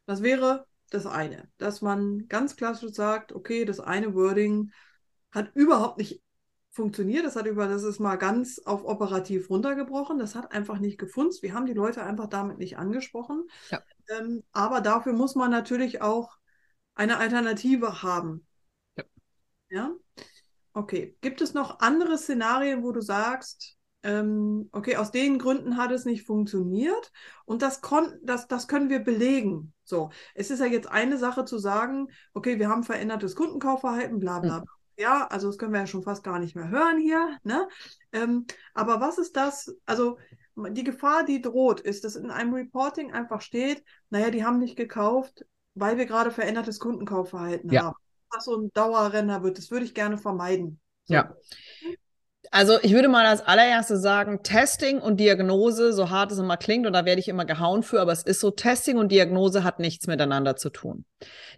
das 0.07 0.23
wäre 0.23 0.65
das 0.89 1.05
eine, 1.05 1.47
dass 1.59 1.83
man 1.83 2.27
ganz 2.27 2.55
klassisch 2.55 2.93
sagt, 2.93 3.31
okay, 3.31 3.63
das 3.63 3.79
eine 3.79 4.15
Wording 4.15 4.71
hat 5.31 5.55
überhaupt 5.55 5.99
nicht 5.99 6.23
funktioniert. 6.71 7.25
Das 7.25 7.35
hat 7.35 7.45
über, 7.45 7.67
das 7.67 7.83
ist 7.83 7.99
mal 7.99 8.15
ganz 8.15 8.57
auf 8.57 8.83
operativ 8.85 9.51
runtergebrochen. 9.51 10.17
Das 10.17 10.33
hat 10.33 10.51
einfach 10.51 10.79
nicht 10.79 10.97
gefunzt. 10.97 11.43
Wir 11.43 11.53
haben 11.53 11.67
die 11.67 11.73
Leute 11.73 12.03
einfach 12.03 12.27
damit 12.27 12.57
nicht 12.57 12.79
angesprochen. 12.79 13.47
Ja. 13.69 13.83
Ähm, 14.09 14.43
aber 14.51 14.81
dafür 14.81 15.13
muss 15.13 15.35
man 15.35 15.51
natürlich 15.51 16.01
auch 16.01 16.37
eine 16.95 17.17
Alternative 17.17 18.01
haben. 18.01 18.47
Ja. 18.97 19.03
ja? 19.69 19.91
Okay. 20.73 21.15
Gibt 21.21 21.41
es 21.41 21.53
noch 21.53 21.79
andere 21.79 22.17
Szenarien, 22.17 22.83
wo 22.83 22.91
du 22.91 23.01
sagst, 23.01 23.77
ähm, 24.03 24.69
okay, 24.71 24.97
aus 24.97 25.11
den 25.11 25.39
Gründen 25.39 25.77
hat 25.77 25.91
es 25.91 26.05
nicht 26.05 26.25
funktioniert 26.25 27.11
und 27.45 27.61
das, 27.61 27.81
kon 27.81 28.13
das, 28.21 28.47
das 28.47 28.67
können 28.67 28.89
wir 28.89 28.99
belegen. 28.99 29.73
So, 29.83 30.09
es 30.35 30.51
ist 30.51 30.59
ja 30.59 30.65
jetzt 30.65 30.89
eine 30.89 31.17
Sache 31.17 31.45
zu 31.45 31.57
sagen, 31.57 32.09
okay, 32.33 32.59
wir 32.59 32.69
haben 32.69 32.83
verändertes 32.83 33.35
Kundenkaufverhalten, 33.35 34.19
bla 34.19 34.39
bla. 34.39 34.59
Mhm. 34.59 34.65
Ja, 34.97 35.27
also 35.27 35.47
das 35.47 35.57
können 35.57 35.73
wir 35.73 35.79
ja 35.79 35.87
schon 35.87 36.03
fast 36.03 36.23
gar 36.23 36.37
nicht 36.37 36.55
mehr 36.55 36.69
hören 36.69 36.99
hier. 36.99 37.37
Ne? 37.43 37.67
Ähm, 38.11 38.45
aber 38.73 38.99
was 38.99 39.17
ist 39.17 39.35
das? 39.35 39.75
Also 39.85 40.17
die 40.55 40.83
Gefahr, 40.83 41.23
die 41.23 41.41
droht, 41.41 41.79
ist, 41.79 42.03
dass 42.03 42.15
in 42.15 42.29
einem 42.29 42.53
Reporting 42.53 43.11
einfach 43.11 43.41
steht, 43.41 43.83
naja, 44.09 44.29
die 44.29 44.45
haben 44.45 44.59
nicht 44.59 44.75
gekauft, 44.75 45.45
weil 45.73 45.97
wir 45.97 46.05
gerade 46.05 46.29
verändertes 46.29 46.79
Kundenkaufverhalten 46.79 47.71
ja. 47.71 47.85
haben 47.85 47.95
was 48.33 48.45
so 48.45 48.57
ein 48.57 48.71
Dauerrenner 48.73 49.43
wird. 49.43 49.57
Das 49.57 49.71
würde 49.71 49.85
ich 49.85 49.93
gerne 49.93 50.17
vermeiden. 50.17 50.79
So. 51.05 51.13
Ja. 51.15 51.35
Also 52.51 52.77
ich 52.83 52.93
würde 52.93 53.07
mal 53.07 53.25
als 53.25 53.41
allererstes 53.41 54.03
sagen, 54.03 54.43
Testing 54.43 54.99
und 54.99 55.19
Diagnose, 55.19 55.91
so 55.91 56.11
hart 56.11 56.31
es 56.31 56.37
immer 56.37 56.55
klingt, 56.55 56.85
und 56.85 56.93
da 56.93 57.03
werde 57.03 57.19
ich 57.19 57.27
immer 57.27 57.45
gehauen 57.45 57.81
für, 57.81 57.99
aber 57.99 58.11
es 58.11 58.21
ist 58.21 58.41
so, 58.41 58.51
Testing 58.51 58.97
und 58.97 59.11
Diagnose 59.11 59.63
hat 59.63 59.79
nichts 59.79 60.05
miteinander 60.05 60.55
zu 60.55 60.69
tun. 60.69 61.05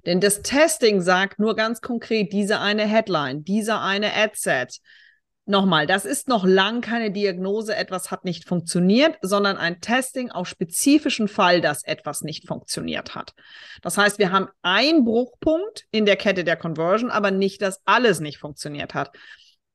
Denn 0.05 0.21
das 0.21 0.41
Testing 0.41 1.01
sagt 1.01 1.37
nur 1.37 1.57
ganz 1.57 1.81
konkret, 1.81 2.31
diese 2.31 2.61
eine 2.61 2.83
Headline, 2.83 3.43
dieser 3.43 3.81
eine 3.81 4.13
Adset. 4.13 4.79
Nochmal, 5.47 5.85
das 5.85 6.05
ist 6.05 6.27
noch 6.27 6.43
lang 6.43 6.81
keine 6.81 7.11
Diagnose, 7.11 7.75
etwas 7.75 8.09
hat 8.09 8.25
nicht 8.25 8.47
funktioniert, 8.47 9.15
sondern 9.21 9.57
ein 9.57 9.79
Testing 9.79 10.31
auf 10.31 10.47
spezifischen 10.47 11.27
Fall, 11.27 11.61
dass 11.61 11.83
etwas 11.83 12.21
nicht 12.21 12.47
funktioniert 12.47 13.13
hat. 13.13 13.35
Das 13.83 13.95
heißt, 13.95 14.17
wir 14.17 14.31
haben 14.31 14.47
einen 14.63 15.05
Bruchpunkt 15.05 15.85
in 15.91 16.07
der 16.07 16.15
Kette 16.15 16.43
der 16.43 16.55
Conversion, 16.55 17.11
aber 17.11 17.29
nicht, 17.29 17.61
dass 17.61 17.79
alles 17.85 18.21
nicht 18.21 18.39
funktioniert 18.39 18.95
hat. 18.95 19.11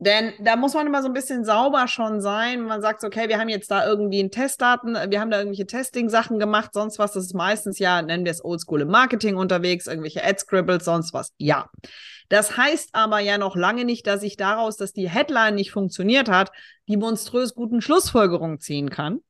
Denn 0.00 0.32
da 0.40 0.56
muss 0.56 0.72
man 0.72 0.86
immer 0.86 1.02
so 1.02 1.08
ein 1.08 1.12
bisschen 1.12 1.44
sauber 1.44 1.86
schon 1.86 2.22
sein. 2.22 2.62
Man 2.62 2.80
sagt, 2.80 3.04
okay, 3.04 3.28
wir 3.28 3.38
haben 3.38 3.50
jetzt 3.50 3.70
da 3.70 3.86
irgendwie 3.86 4.22
ein 4.22 4.30
Testdaten, 4.30 4.94
wir 4.94 5.20
haben 5.20 5.30
da 5.30 5.38
irgendwelche 5.38 5.66
Testing-Sachen 5.66 6.38
gemacht, 6.38 6.70
sonst 6.72 6.98
was. 6.98 7.12
Das 7.12 7.24
ist 7.24 7.34
meistens 7.34 7.78
ja, 7.78 8.00
nennen 8.00 8.24
wir 8.24 8.32
es 8.32 8.42
Oldschool 8.42 8.80
im 8.80 8.88
Marketing 8.88 9.36
unterwegs, 9.36 9.86
irgendwelche 9.86 10.24
Ad-Scribbles, 10.24 10.86
sonst 10.86 11.12
was. 11.12 11.34
Ja. 11.36 11.68
Das 12.30 12.56
heißt 12.56 12.90
aber 12.94 13.18
ja 13.18 13.36
noch 13.36 13.56
lange 13.56 13.84
nicht, 13.84 14.06
dass 14.06 14.22
ich 14.22 14.38
daraus, 14.38 14.78
dass 14.78 14.94
die 14.94 15.10
Headline 15.10 15.54
nicht 15.56 15.70
funktioniert 15.70 16.30
hat, 16.30 16.50
die 16.88 16.96
monströs 16.96 17.54
guten 17.54 17.82
Schlussfolgerungen 17.82 18.58
ziehen 18.58 18.88
kann. 18.88 19.20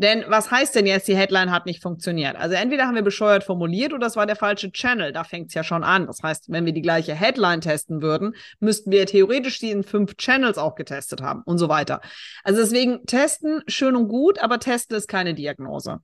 Denn 0.00 0.24
was 0.28 0.50
heißt 0.50 0.74
denn 0.74 0.86
jetzt, 0.86 1.08
die 1.08 1.16
Headline 1.16 1.50
hat 1.50 1.66
nicht 1.66 1.82
funktioniert? 1.82 2.34
Also 2.34 2.54
entweder 2.54 2.86
haben 2.86 2.94
wir 2.94 3.02
bescheuert 3.02 3.44
formuliert 3.44 3.92
oder 3.92 4.06
es 4.06 4.16
war 4.16 4.24
der 4.24 4.34
falsche 4.34 4.72
Channel. 4.72 5.12
Da 5.12 5.24
fängt 5.24 5.48
es 5.48 5.54
ja 5.54 5.62
schon 5.62 5.84
an. 5.84 6.06
Das 6.06 6.22
heißt, 6.22 6.50
wenn 6.50 6.64
wir 6.64 6.72
die 6.72 6.80
gleiche 6.80 7.14
Headline 7.14 7.60
testen 7.60 8.00
würden, 8.00 8.34
müssten 8.60 8.90
wir 8.90 9.04
theoretisch 9.04 9.58
die 9.58 9.70
in 9.70 9.82
fünf 9.82 10.16
Channels 10.16 10.56
auch 10.56 10.74
getestet 10.74 11.20
haben 11.20 11.42
und 11.44 11.58
so 11.58 11.68
weiter. 11.68 12.00
Also 12.44 12.62
deswegen 12.62 13.04
testen 13.04 13.62
schön 13.66 13.94
und 13.94 14.08
gut, 14.08 14.38
aber 14.38 14.58
testen 14.58 14.96
ist 14.96 15.06
keine 15.06 15.34
Diagnose. 15.34 15.98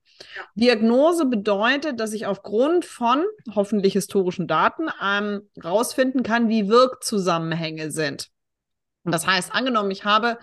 Diagnose 0.53 1.25
bedeutet, 1.25 1.99
dass 1.99 2.13
ich 2.13 2.27
aufgrund 2.27 2.85
von 2.85 3.25
hoffentlich 3.55 3.93
historischen 3.93 4.45
Daten 4.45 4.89
ähm, 5.03 5.49
rausfinden 5.63 6.21
kann, 6.21 6.49
wie 6.49 6.69
Wirkzusammenhänge 6.69 7.89
sind. 7.89 8.29
Das 9.05 9.25
heißt, 9.25 9.55
angenommen, 9.55 9.89
ich 9.89 10.05
habe 10.05 10.37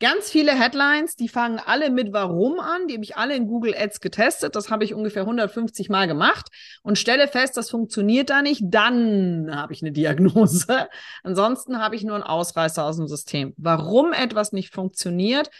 Ganz 0.00 0.30
viele 0.30 0.58
Headlines, 0.58 1.14
die 1.14 1.28
fangen 1.28 1.60
alle 1.64 1.88
mit 1.90 2.12
Warum 2.12 2.58
an. 2.58 2.88
Die 2.88 2.94
habe 2.94 3.04
ich 3.04 3.16
alle 3.16 3.36
in 3.36 3.46
Google 3.46 3.72
Ads 3.76 4.00
getestet. 4.00 4.56
Das 4.56 4.68
habe 4.68 4.82
ich 4.82 4.94
ungefähr 4.94 5.22
150 5.22 5.88
Mal 5.90 6.08
gemacht 6.08 6.48
und 6.82 6.98
stelle 6.98 7.28
fest, 7.28 7.56
das 7.56 7.70
funktioniert 7.70 8.28
da 8.28 8.42
nicht. 8.42 8.62
Dann 8.64 9.54
habe 9.54 9.72
ich 9.72 9.82
eine 9.82 9.92
Diagnose. 9.92 10.88
Ansonsten 11.22 11.78
habe 11.78 11.94
ich 11.94 12.02
nur 12.02 12.16
einen 12.16 12.24
Ausreißer 12.24 12.84
aus 12.84 12.96
dem 12.96 13.06
System. 13.06 13.54
Warum 13.56 14.12
etwas 14.12 14.50
nicht 14.50 14.74
funktioniert, 14.74 15.50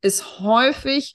ist 0.00 0.40
häufig 0.40 1.14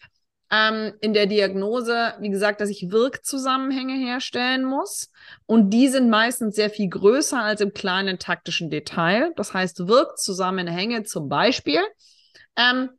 ähm, 0.51 0.93
in 1.01 1.13
der 1.13 1.25
Diagnose, 1.25 2.13
wie 2.19 2.29
gesagt, 2.29 2.61
dass 2.61 2.69
ich 2.69 2.91
Wirkzusammenhänge 2.91 3.95
herstellen 3.95 4.63
muss. 4.63 5.09
Und 5.45 5.71
die 5.71 5.87
sind 5.87 6.09
meistens 6.09 6.55
sehr 6.55 6.69
viel 6.69 6.89
größer 6.89 7.41
als 7.41 7.61
im 7.61 7.73
kleinen 7.73 8.19
taktischen 8.19 8.69
Detail. 8.69 9.33
Das 9.35 9.53
heißt, 9.53 9.87
Wirkzusammenhänge 9.87 11.03
zum 11.03 11.29
Beispiel 11.29 11.79
ähm, 12.57 12.89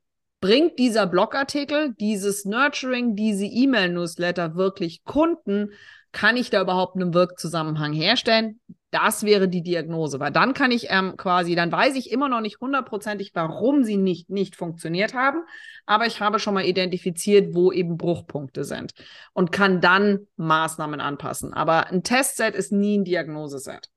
bringt 0.40 0.78
dieser 0.78 1.06
Blogartikel, 1.06 1.94
dieses 1.94 2.44
Nurturing, 2.44 3.16
diese 3.16 3.46
E-Mail-Newsletter 3.46 4.54
wirklich 4.54 5.04
Kunden? 5.04 5.72
Kann 6.12 6.36
ich 6.36 6.50
da 6.50 6.62
überhaupt 6.62 6.96
einen 6.96 7.14
Wirkzusammenhang 7.14 7.92
herstellen? 7.92 8.60
Das 8.90 9.24
wäre 9.24 9.48
die 9.48 9.62
Diagnose, 9.62 10.20
weil 10.20 10.30
dann 10.30 10.54
kann 10.54 10.70
ich 10.70 10.86
ähm, 10.88 11.16
quasi, 11.16 11.54
dann 11.54 11.72
weiß 11.72 11.96
ich 11.96 12.10
immer 12.10 12.28
noch 12.28 12.40
nicht 12.40 12.60
hundertprozentig, 12.60 13.32
warum 13.34 13.84
sie 13.84 13.96
nicht, 13.96 14.30
nicht 14.30 14.56
funktioniert 14.56 15.12
haben, 15.12 15.42
aber 15.84 16.06
ich 16.06 16.20
habe 16.20 16.38
schon 16.38 16.54
mal 16.54 16.64
identifiziert, 16.64 17.54
wo 17.54 17.72
eben 17.72 17.98
Bruchpunkte 17.98 18.64
sind 18.64 18.94
und 19.34 19.52
kann 19.52 19.80
dann 19.80 20.26
Maßnahmen 20.36 21.00
anpassen. 21.00 21.52
Aber 21.52 21.88
ein 21.88 22.04
Testset 22.04 22.54
ist 22.54 22.72
nie 22.72 22.98
ein 22.98 23.04
Diagnoseset. 23.04 23.90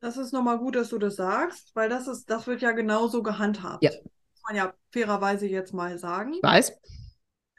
Das 0.00 0.16
ist 0.16 0.32
nochmal 0.32 0.58
gut, 0.58 0.76
dass 0.76 0.90
du 0.90 0.98
das 0.98 1.16
sagst, 1.16 1.74
weil 1.74 1.88
das 1.88 2.06
ist, 2.06 2.30
das 2.30 2.46
wird 2.46 2.62
ja 2.62 2.70
genauso 2.72 3.22
gehandhabt. 3.22 3.82
Ja 3.82 3.90
man 4.46 4.56
ja 4.56 4.74
fairerweise 4.92 5.46
jetzt 5.46 5.72
mal 5.72 5.98
sagen. 5.98 6.34
Ich 6.34 6.42
weiß. 6.42 6.72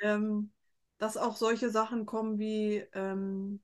Ähm, 0.01 0.51
dass 0.97 1.17
auch 1.17 1.35
solche 1.35 1.69
Sachen 1.69 2.05
kommen 2.05 2.39
wie 2.39 2.83
ähm, 2.93 3.61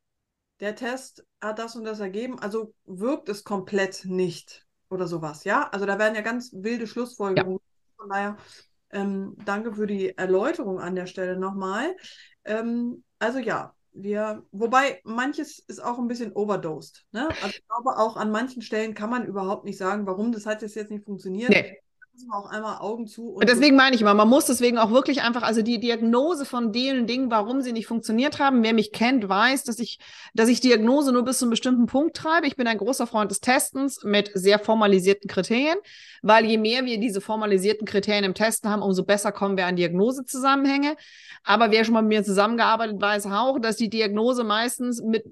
der 0.60 0.76
Test 0.76 1.26
hat 1.42 1.60
das 1.60 1.76
und 1.76 1.86
das 1.86 2.00
ergeben, 2.00 2.40
also 2.40 2.74
wirkt 2.86 3.30
es 3.30 3.44
komplett 3.44 4.06
nicht 4.06 4.68
oder 4.90 5.08
sowas, 5.08 5.44
ja? 5.44 5.70
Also 5.70 5.86
da 5.86 5.98
werden 5.98 6.16
ja 6.16 6.22
ganz 6.22 6.52
wilde 6.54 6.88
Schlussfolgerungen. 6.88 7.60
Ja. 7.60 7.94
Von 7.98 8.10
daher 8.10 8.38
ähm, 8.92 9.36
danke 9.46 9.74
für 9.74 9.88
die 9.88 10.18
Erläuterung 10.18 10.80
an 10.80 10.96
der 10.96 11.08
Stelle 11.08 11.38
nochmal. 11.38 11.96
Ähm, 12.44 13.04
also 13.18 13.40
ja, 13.40 13.74
wir, 13.94 14.44
wobei 14.52 15.02
manches 15.04 15.60
ist 15.60 15.84
auch 15.84 15.98
ein 15.98 16.08
bisschen 16.08 16.34
overdosed. 16.34 17.06
Ne? 17.12 17.28
Also 17.42 17.48
ich 17.48 17.66
glaube, 17.68 17.98
auch 17.98 18.18
an 18.18 18.32
manchen 18.32 18.62
Stellen 18.62 18.94
kann 18.94 19.10
man 19.10 19.26
überhaupt 19.26 19.66
nicht 19.66 19.78
sagen, 19.78 20.06
warum 20.06 20.32
das 20.32 20.46
hat 20.46 20.62
jetzt 20.62 20.92
nicht 20.92 21.06
funktioniert. 21.06 21.50
Nee 21.50 21.81
auch 22.32 22.50
einmal 22.50 22.78
Augen 22.80 23.08
zu. 23.08 23.30
Und 23.30 23.50
deswegen 23.50 23.76
meine 23.76 23.96
ich 23.96 24.02
immer, 24.02 24.14
man 24.14 24.30
muss 24.30 24.46
deswegen 24.46 24.78
auch 24.78 24.92
wirklich 24.92 25.22
einfach, 25.22 25.44
also 25.44 25.62
die 25.62 25.80
Diagnose 25.80 26.46
von 26.46 26.72
den 26.72 27.08
Dingen, 27.08 27.32
warum 27.32 27.62
sie 27.62 27.74
nicht 27.74 27.88
funktioniert 27.88 28.40
haben. 28.40 28.64
Wer 28.64 28.74
mich 28.74 28.92
kennt, 28.92 29.28
weiß, 29.28 29.64
dass 29.64 29.80
ich, 29.80 30.00
dass 30.34 30.50
ich 30.50 30.62
Diagnose 30.62 31.12
nur 31.12 31.24
bis 31.24 31.40
zu 31.40 31.46
einem 31.46 31.52
bestimmten 31.52 31.86
Punkt 31.88 32.16
treibe. 32.16 32.48
Ich 32.48 32.56
bin 32.56 32.68
ein 32.68 32.78
großer 32.78 33.08
Freund 33.08 33.32
des 33.32 33.40
Testens 33.40 34.04
mit 34.04 34.32
sehr 34.34 34.60
formalisierten 34.60 35.30
Kriterien, 35.30 35.78
weil 36.22 36.46
je 36.46 36.58
mehr 36.58 36.86
wir 36.86 37.00
diese 37.00 37.22
formalisierten 37.22 37.88
Kriterien 37.88 38.24
im 38.24 38.34
Testen 38.34 38.70
haben, 38.70 38.82
umso 38.82 39.04
besser 39.04 39.32
kommen 39.32 39.58
wir 39.58 39.66
an 39.66 39.76
Diagnosezusammenhänge. 39.76 40.96
Aber 41.44 41.72
wer 41.72 41.84
schon 41.84 41.94
mal 41.94 42.02
mit 42.02 42.10
mir 42.10 42.24
zusammengearbeitet 42.24 43.02
weiß 43.02 43.26
auch, 43.28 43.60
dass 43.60 43.76
die 43.76 43.90
Diagnose 43.90 44.44
meistens 44.44 45.02
mit 45.02 45.26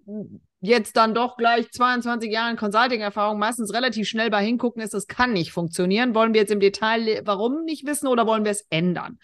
jetzt 0.62 0.98
dann 0.98 1.14
doch 1.14 1.38
gleich 1.38 1.72
22 1.72 2.32
Jahren 2.32 2.58
Consulting-Erfahrung 2.58 3.40
meistens 3.40 3.74
relativ 3.74 4.08
schnell 4.08 4.30
bei 4.30 4.44
hingucken 4.44 4.82
ist, 4.82 4.94
es 4.94 5.08
kann 5.08 5.34
nicht 5.34 5.52
funktionieren. 5.52 6.16
Wollen 6.16 6.34
wir 6.34 6.42
jetzt 6.42 6.52
im 6.52 6.60
Detail 6.60 7.22
warum 7.26 7.64
nicht 7.64 7.86
wissen 7.86 8.08
oder 8.08 8.28
wollen 8.28 8.44
wir 8.44 8.52
es 8.52 8.66
ändern? 8.70 9.20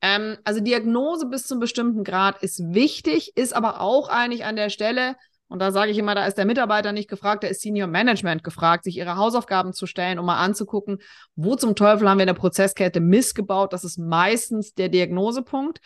Ähm, 0.00 0.36
also 0.44 0.60
Diagnose 0.60 1.26
bis 1.26 1.46
zum 1.46 1.58
bestimmten 1.58 2.04
Grad 2.04 2.42
ist 2.42 2.60
wichtig, 2.72 3.36
ist 3.36 3.54
aber 3.54 3.80
auch 3.80 4.08
eigentlich 4.08 4.44
an 4.44 4.56
der 4.56 4.70
Stelle, 4.70 5.16
und 5.48 5.60
da 5.60 5.72
sage 5.72 5.90
ich 5.90 5.98
immer, 5.98 6.14
da 6.14 6.26
ist 6.26 6.36
der 6.36 6.44
Mitarbeiter 6.44 6.92
nicht 6.92 7.08
gefragt, 7.08 7.42
da 7.42 7.48
ist 7.48 7.62
Senior 7.62 7.88
Management 7.88 8.44
gefragt, 8.44 8.84
sich 8.84 8.98
ihre 8.98 9.16
Hausaufgaben 9.16 9.72
zu 9.72 9.86
stellen, 9.86 10.18
um 10.18 10.26
mal 10.26 10.36
anzugucken, 10.36 10.98
wo 11.36 11.56
zum 11.56 11.74
Teufel 11.74 12.08
haben 12.08 12.18
wir 12.18 12.24
in 12.24 12.28
der 12.28 12.34
Prozesskette 12.34 13.00
missgebaut. 13.00 13.72
Das 13.72 13.82
ist 13.82 13.98
meistens 13.98 14.74
der 14.74 14.90
Diagnosepunkt 14.90 15.80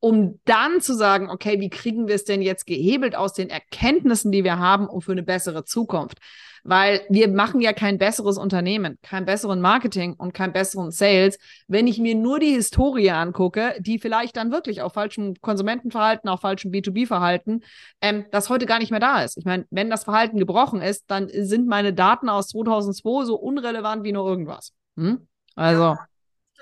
um 0.00 0.40
dann 0.44 0.80
zu 0.80 0.94
sagen, 0.94 1.30
okay, 1.30 1.60
wie 1.60 1.70
kriegen 1.70 2.06
wir 2.06 2.14
es 2.14 2.24
denn 2.24 2.42
jetzt 2.42 2.66
gehebelt 2.66 3.16
aus 3.16 3.32
den 3.32 3.50
Erkenntnissen, 3.50 4.30
die 4.30 4.44
wir 4.44 4.58
haben, 4.58 4.88
um 4.88 5.00
für 5.00 5.12
eine 5.12 5.22
bessere 5.22 5.64
Zukunft? 5.64 6.18
Weil 6.64 7.02
wir 7.08 7.28
machen 7.28 7.60
ja 7.60 7.72
kein 7.72 7.96
besseres 7.96 8.38
Unternehmen, 8.38 8.98
kein 9.00 9.24
besseren 9.24 9.60
Marketing 9.60 10.14
und 10.14 10.34
kein 10.34 10.52
besseren 10.52 10.90
Sales, 10.90 11.38
wenn 11.68 11.86
ich 11.86 11.98
mir 11.98 12.16
nur 12.16 12.40
die 12.40 12.52
Historie 12.52 13.10
angucke, 13.10 13.76
die 13.78 14.00
vielleicht 14.00 14.36
dann 14.36 14.50
wirklich 14.50 14.82
auf 14.82 14.94
falschem 14.94 15.34
Konsumentenverhalten, 15.40 16.28
auf 16.28 16.40
falschem 16.40 16.72
B2B-Verhalten, 16.72 17.62
ähm, 18.00 18.26
das 18.32 18.50
heute 18.50 18.66
gar 18.66 18.80
nicht 18.80 18.90
mehr 18.90 19.00
da 19.00 19.22
ist. 19.22 19.38
Ich 19.38 19.44
meine, 19.44 19.64
wenn 19.70 19.90
das 19.90 20.04
Verhalten 20.04 20.38
gebrochen 20.38 20.82
ist, 20.82 21.04
dann 21.06 21.28
sind 21.32 21.68
meine 21.68 21.94
Daten 21.94 22.28
aus 22.28 22.48
2002 22.48 23.24
so 23.26 23.36
unrelevant 23.36 24.02
wie 24.02 24.12
nur 24.12 24.28
irgendwas. 24.28 24.72
Hm? 24.96 25.28
Also. 25.54 25.82
Ja 25.82 26.06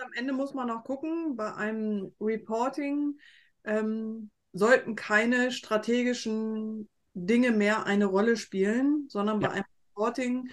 am 0.02 0.12
Ende 0.14 0.32
muss 0.32 0.54
man 0.54 0.68
noch 0.68 0.84
gucken, 0.84 1.36
bei 1.36 1.54
einem 1.54 2.12
Reporting 2.20 3.18
ähm, 3.64 4.30
sollten 4.52 4.94
keine 4.94 5.52
strategischen 5.52 6.88
Dinge 7.14 7.52
mehr 7.52 7.86
eine 7.86 8.06
Rolle 8.06 8.36
spielen, 8.36 9.06
sondern 9.08 9.40
ja. 9.40 9.48
bei 9.48 9.54
einem 9.54 9.64
Reporting 9.90 10.50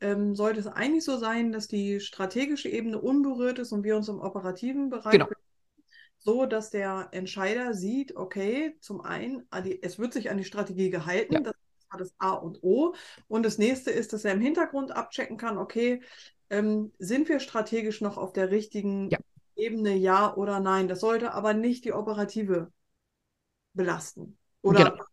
ähm, 0.00 0.34
sollte 0.34 0.60
es 0.60 0.66
eigentlich 0.66 1.04
so 1.04 1.16
sein, 1.16 1.52
dass 1.52 1.68
die 1.68 2.00
strategische 2.00 2.68
Ebene 2.68 3.00
unberührt 3.00 3.58
ist 3.58 3.72
und 3.72 3.84
wir 3.84 3.96
uns 3.96 4.08
im 4.08 4.20
operativen 4.20 4.90
Bereich 4.90 5.12
genau. 5.12 5.28
so, 6.18 6.46
dass 6.46 6.70
der 6.70 7.08
Entscheider 7.12 7.74
sieht, 7.74 8.16
okay, 8.16 8.76
zum 8.80 9.00
einen, 9.00 9.46
ah, 9.50 9.62
es 9.82 9.98
wird 9.98 10.12
sich 10.12 10.30
an 10.30 10.36
die 10.36 10.44
Strategie 10.44 10.90
gehalten, 10.90 11.34
ja. 11.34 11.40
das 11.40 11.54
war 11.90 11.98
das 11.98 12.14
A 12.18 12.32
und 12.32 12.62
O. 12.62 12.94
Und 13.28 13.44
das 13.44 13.58
nächste 13.58 13.90
ist, 13.90 14.12
dass 14.12 14.24
er 14.24 14.32
im 14.32 14.40
Hintergrund 14.40 14.92
abchecken 14.92 15.36
kann, 15.36 15.58
okay, 15.58 16.02
ähm, 16.54 16.92
sind 16.98 17.28
wir 17.28 17.40
strategisch 17.40 18.00
noch 18.00 18.16
auf 18.16 18.32
der 18.32 18.50
richtigen 18.50 19.10
ja. 19.10 19.18
Ebene, 19.56 19.94
ja 19.94 20.34
oder 20.34 20.60
nein? 20.60 20.88
Das 20.88 21.00
sollte 21.00 21.32
aber 21.32 21.54
nicht 21.54 21.84
die 21.84 21.92
operative 21.92 22.72
belasten. 23.72 24.38
Oder 24.62 24.90
genau. 24.90 25.04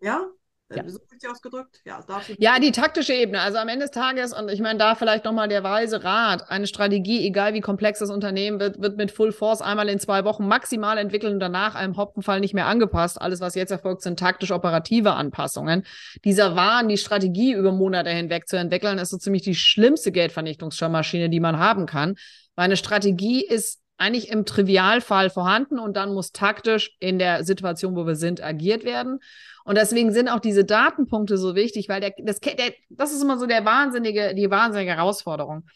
ja? 0.00 0.30
Ja. 0.74 0.88
So 0.88 0.98
richtig 1.12 1.30
ausgedrückt? 1.30 1.80
Ja, 1.84 2.04
ja, 2.38 2.58
die 2.58 2.72
taktische 2.72 3.12
Ebene. 3.12 3.40
Also 3.40 3.58
am 3.58 3.68
Ende 3.68 3.84
des 3.84 3.92
Tages, 3.92 4.32
und 4.32 4.50
ich 4.50 4.60
meine, 4.60 4.80
da 4.80 4.96
vielleicht 4.96 5.24
nochmal 5.24 5.46
der 5.46 5.62
weise 5.62 6.02
Rat, 6.02 6.50
eine 6.50 6.66
Strategie, 6.66 7.24
egal 7.24 7.54
wie 7.54 7.60
komplex 7.60 8.00
das 8.00 8.10
Unternehmen 8.10 8.58
wird, 8.58 8.82
wird 8.82 8.96
mit 8.96 9.12
Full 9.12 9.30
Force 9.30 9.62
einmal 9.62 9.88
in 9.88 10.00
zwei 10.00 10.24
Wochen 10.24 10.48
maximal 10.48 10.98
entwickeln 10.98 11.34
und 11.34 11.40
danach 11.40 11.76
einem 11.76 11.96
Hopfenfall 11.96 12.40
nicht 12.40 12.52
mehr 12.52 12.66
angepasst. 12.66 13.20
Alles, 13.20 13.40
was 13.40 13.54
jetzt 13.54 13.70
erfolgt, 13.70 14.02
sind 14.02 14.18
taktisch-operative 14.18 15.12
Anpassungen. 15.12 15.84
Dieser 16.24 16.56
Wahn, 16.56 16.88
die 16.88 16.98
Strategie 16.98 17.52
über 17.52 17.70
Monate 17.70 18.10
hinweg 18.10 18.48
zu 18.48 18.56
entwickeln, 18.56 18.98
ist 18.98 19.10
so 19.10 19.18
ziemlich 19.18 19.42
die 19.42 19.54
schlimmste 19.54 20.10
Geldvernichtungsmaschine, 20.10 21.30
die 21.30 21.40
man 21.40 21.60
haben 21.60 21.86
kann 21.86 22.16
Weil 22.56 22.64
eine 22.64 22.76
Strategie 22.76 23.44
ist 23.44 23.80
eigentlich 23.98 24.28
im 24.30 24.44
Trivialfall 24.44 25.30
vorhanden 25.30 25.78
und 25.78 25.96
dann 25.96 26.12
muss 26.12 26.32
taktisch 26.32 26.96
in 27.00 27.18
der 27.18 27.44
Situation, 27.44 27.96
wo 27.96 28.06
wir 28.06 28.16
sind, 28.16 28.42
agiert 28.42 28.84
werden. 28.84 29.20
Und 29.64 29.76
deswegen 29.76 30.12
sind 30.12 30.28
auch 30.28 30.40
diese 30.40 30.64
Datenpunkte 30.64 31.38
so 31.38 31.54
wichtig, 31.54 31.88
weil 31.88 32.00
der, 32.00 32.14
das, 32.18 32.40
der, 32.40 32.72
das 32.90 33.12
ist 33.12 33.22
immer 33.22 33.38
so 33.38 33.46
der 33.46 33.64
wahnsinnige, 33.64 34.34
die 34.34 34.50
wahnsinnige 34.50 34.92
Herausforderung. 34.92 35.66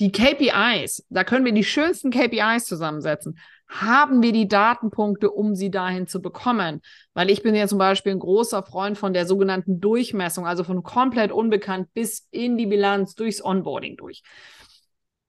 Die 0.00 0.10
KPIs, 0.10 1.06
da 1.10 1.24
können 1.24 1.44
wir 1.44 1.52
die 1.52 1.64
schönsten 1.64 2.10
KPIs 2.10 2.64
zusammensetzen. 2.64 3.38
Haben 3.68 4.22
wir 4.22 4.32
die 4.32 4.48
Datenpunkte, 4.48 5.30
um 5.30 5.54
sie 5.54 5.70
dahin 5.70 6.06
zu 6.06 6.20
bekommen? 6.20 6.82
Weil 7.14 7.30
ich 7.30 7.42
bin 7.42 7.54
ja 7.54 7.66
zum 7.66 7.78
Beispiel 7.78 8.12
ein 8.12 8.20
großer 8.20 8.62
Freund 8.62 8.96
von 8.96 9.12
der 9.12 9.26
sogenannten 9.26 9.80
Durchmessung, 9.80 10.46
also 10.46 10.64
von 10.64 10.82
komplett 10.82 11.32
unbekannt 11.32 11.92
bis 11.92 12.28
in 12.30 12.56
die 12.56 12.66
Bilanz 12.66 13.14
durchs 13.14 13.44
Onboarding 13.44 13.96
durch. 13.96 14.22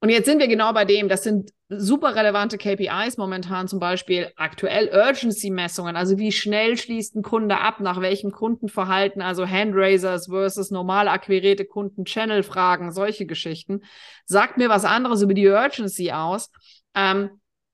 Und 0.02 0.10
jetzt 0.10 0.26
sind 0.26 0.40
wir 0.40 0.48
genau 0.48 0.74
bei 0.74 0.86
dem, 0.86 1.10
das 1.10 1.24
sind 1.24 1.52
super 1.70 2.16
relevante 2.16 2.58
KPIs 2.58 3.18
momentan, 3.18 3.68
zum 3.68 3.80
Beispiel 3.80 4.32
aktuell 4.36 4.90
Urgency-Messungen, 4.94 5.96
also 5.96 6.18
wie 6.18 6.32
schnell 6.32 6.78
schließt 6.78 7.16
ein 7.16 7.24
Kunde 7.24 7.60
ab, 7.60 7.80
nach 7.82 8.00
welchem 8.00 8.32
Kundenverhalten, 8.32 9.22
also 9.22 9.46
Handraisers 9.46 10.28
versus 10.28 10.72
normal 10.72 11.08
akquirierte 11.08 11.66
Kunden, 11.66 12.06
Channel-Fragen, 12.06 12.92
solche 12.92 13.26
Geschichten. 13.26 13.82
Sagt 14.26 14.58
mir 14.58 14.70
was 14.70 14.86
anderes 14.86 15.22
über 15.22 15.34
die 15.34 15.48
Urgency 15.48 16.12
aus. 16.12 16.52
Ähm, 16.96 17.32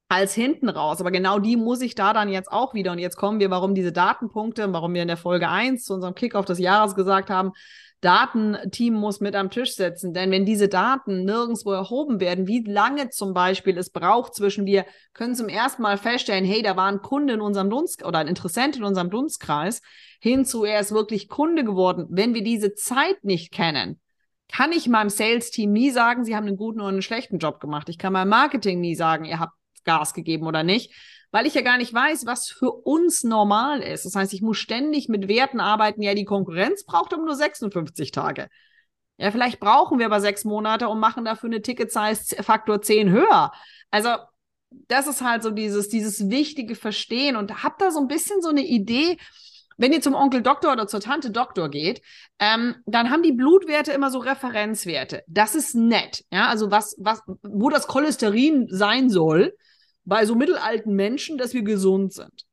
als 0.09 0.33
hinten 0.35 0.69
raus. 0.69 1.01
Aber 1.01 1.09
genau 1.09 1.39
die 1.39 1.57
muss 1.57 1.81
ich 1.81 1.95
da 1.95 2.13
dann 2.13 2.29
jetzt 2.29 2.51
auch 2.51 2.75
wieder. 2.75 2.91
Und 2.91 2.99
jetzt 2.99 3.15
kommen 3.15 3.39
wir, 3.39 3.49
warum 3.49 3.73
diese 3.73 3.91
Datenpunkte, 3.91 4.71
warum 4.71 4.93
wir 4.93 5.01
in 5.01 5.07
der 5.07 5.17
Folge 5.17 5.49
1 5.49 5.85
zu 5.85 5.93
unserem 5.95 6.13
Kickoff 6.13 6.45
des 6.45 6.59
Jahres 6.59 6.93
gesagt 6.93 7.31
haben, 7.31 7.51
Datenteam 8.03 8.93
muss 8.93 9.19
mit 9.19 9.35
am 9.35 9.49
Tisch 9.49 9.75
setzen. 9.75 10.13
Denn 10.13 10.31
wenn 10.31 10.45
diese 10.45 10.67
Daten 10.67 11.23
nirgendwo 11.23 11.71
erhoben 11.71 12.19
werden, 12.19 12.47
wie 12.47 12.63
lange 12.63 13.09
zum 13.09 13.33
Beispiel 13.33 13.77
es 13.77 13.89
braucht 13.89 14.35
zwischen 14.35 14.65
wir 14.65 14.85
können 15.13 15.35
zum 15.35 15.47
ersten 15.47 15.81
Mal 15.81 15.97
feststellen, 15.97 16.45
hey, 16.45 16.61
da 16.61 16.75
war 16.75 16.87
ein 16.87 17.01
Kunde 17.01 17.33
in 17.33 17.41
unserem 17.41 17.69
Dunst 17.69 18.03
oder 18.03 18.19
ein 18.19 18.27
Interessent 18.27 18.75
in 18.75 18.83
unserem 18.83 19.09
Dunstkreis, 19.09 19.81
hinzu 20.19 20.65
er 20.65 20.79
ist 20.79 20.91
wirklich 20.91 21.29
Kunde 21.29 21.63
geworden. 21.63 22.07
Wenn 22.09 22.33
wir 22.33 22.43
diese 22.43 22.73
Zeit 22.73 23.23
nicht 23.23 23.51
kennen, 23.51 23.99
kann 24.51 24.71
ich 24.71 24.87
meinem 24.87 25.09
Sales-Team 25.09 25.71
nie 25.71 25.89
sagen, 25.89 26.25
sie 26.25 26.35
haben 26.35 26.47
einen 26.47 26.57
guten 26.57 26.81
oder 26.81 26.89
einen 26.89 27.01
schlechten 27.01 27.39
Job 27.39 27.59
gemacht. 27.59 27.89
Ich 27.89 27.97
kann 27.97 28.13
meinem 28.13 28.29
Marketing 28.29 28.81
nie 28.81 28.95
sagen, 28.95 29.25
ihr 29.25 29.39
habt 29.39 29.53
Gas 29.83 30.13
gegeben 30.13 30.47
oder 30.47 30.63
nicht 30.63 30.93
weil 31.33 31.47
ich 31.47 31.55
ja 31.55 31.61
gar 31.61 31.79
nicht 31.79 31.91
weiß, 31.91 32.27
was 32.27 32.47
für 32.47 32.71
uns 32.71 33.23
normal 33.23 33.81
ist. 33.81 34.05
Das 34.05 34.15
heißt, 34.15 34.33
ich 34.33 34.43
muss 34.43 34.59
ständig 34.59 35.09
mit 35.09 35.27
Werten 35.27 35.59
arbeiten. 35.59 36.03
Ja, 36.03 36.13
die 36.13 36.25
Konkurrenz 36.25 36.85
braucht 36.85 37.11
aber 37.11 37.23
nur 37.23 37.35
56 37.35 38.11
Tage. 38.11 38.49
Ja, 39.17 39.31
vielleicht 39.31 39.59
brauchen 39.59 39.97
wir 39.97 40.05
aber 40.05 40.21
sechs 40.21 40.45
Monate 40.45 40.87
und 40.87 40.99
machen 40.99 41.25
dafür 41.25 41.49
eine 41.49 41.63
Ticket-Size 41.63 42.43
Faktor 42.43 42.83
10 42.83 43.09
höher. 43.09 43.51
Also, 43.89 44.09
das 44.69 45.07
ist 45.07 45.23
halt 45.23 45.41
so 45.41 45.49
dieses, 45.49 45.89
dieses 45.89 46.29
wichtige 46.29 46.75
Verstehen 46.75 47.35
und 47.35 47.63
habt 47.63 47.81
da 47.81 47.89
so 47.89 47.99
ein 47.99 48.07
bisschen 48.07 48.43
so 48.43 48.49
eine 48.49 48.63
Idee, 48.63 49.17
wenn 49.75 49.91
ihr 49.91 50.01
zum 50.01 50.13
Onkel 50.13 50.43
Doktor 50.43 50.73
oder 50.73 50.85
zur 50.85 50.99
Tante 50.99 51.31
Doktor 51.31 51.67
geht, 51.69 52.03
ähm, 52.37 52.75
dann 52.85 53.09
haben 53.09 53.23
die 53.23 53.31
Blutwerte 53.31 53.91
immer 53.91 54.11
so 54.11 54.19
Referenzwerte. 54.19 55.23
Das 55.25 55.55
ist 55.55 55.73
nett. 55.73 56.25
Ja, 56.31 56.49
also 56.49 56.69
was, 56.69 56.95
was, 56.99 57.23
wo 57.41 57.71
das 57.71 57.87
Cholesterin 57.87 58.67
sein 58.69 59.09
soll, 59.09 59.55
bei 60.05 60.25
so 60.25 60.35
mittelalten 60.35 60.93
Menschen, 60.93 61.37
dass 61.37 61.53
wir 61.53 61.63
gesund 61.63 62.13
sind. 62.13 62.45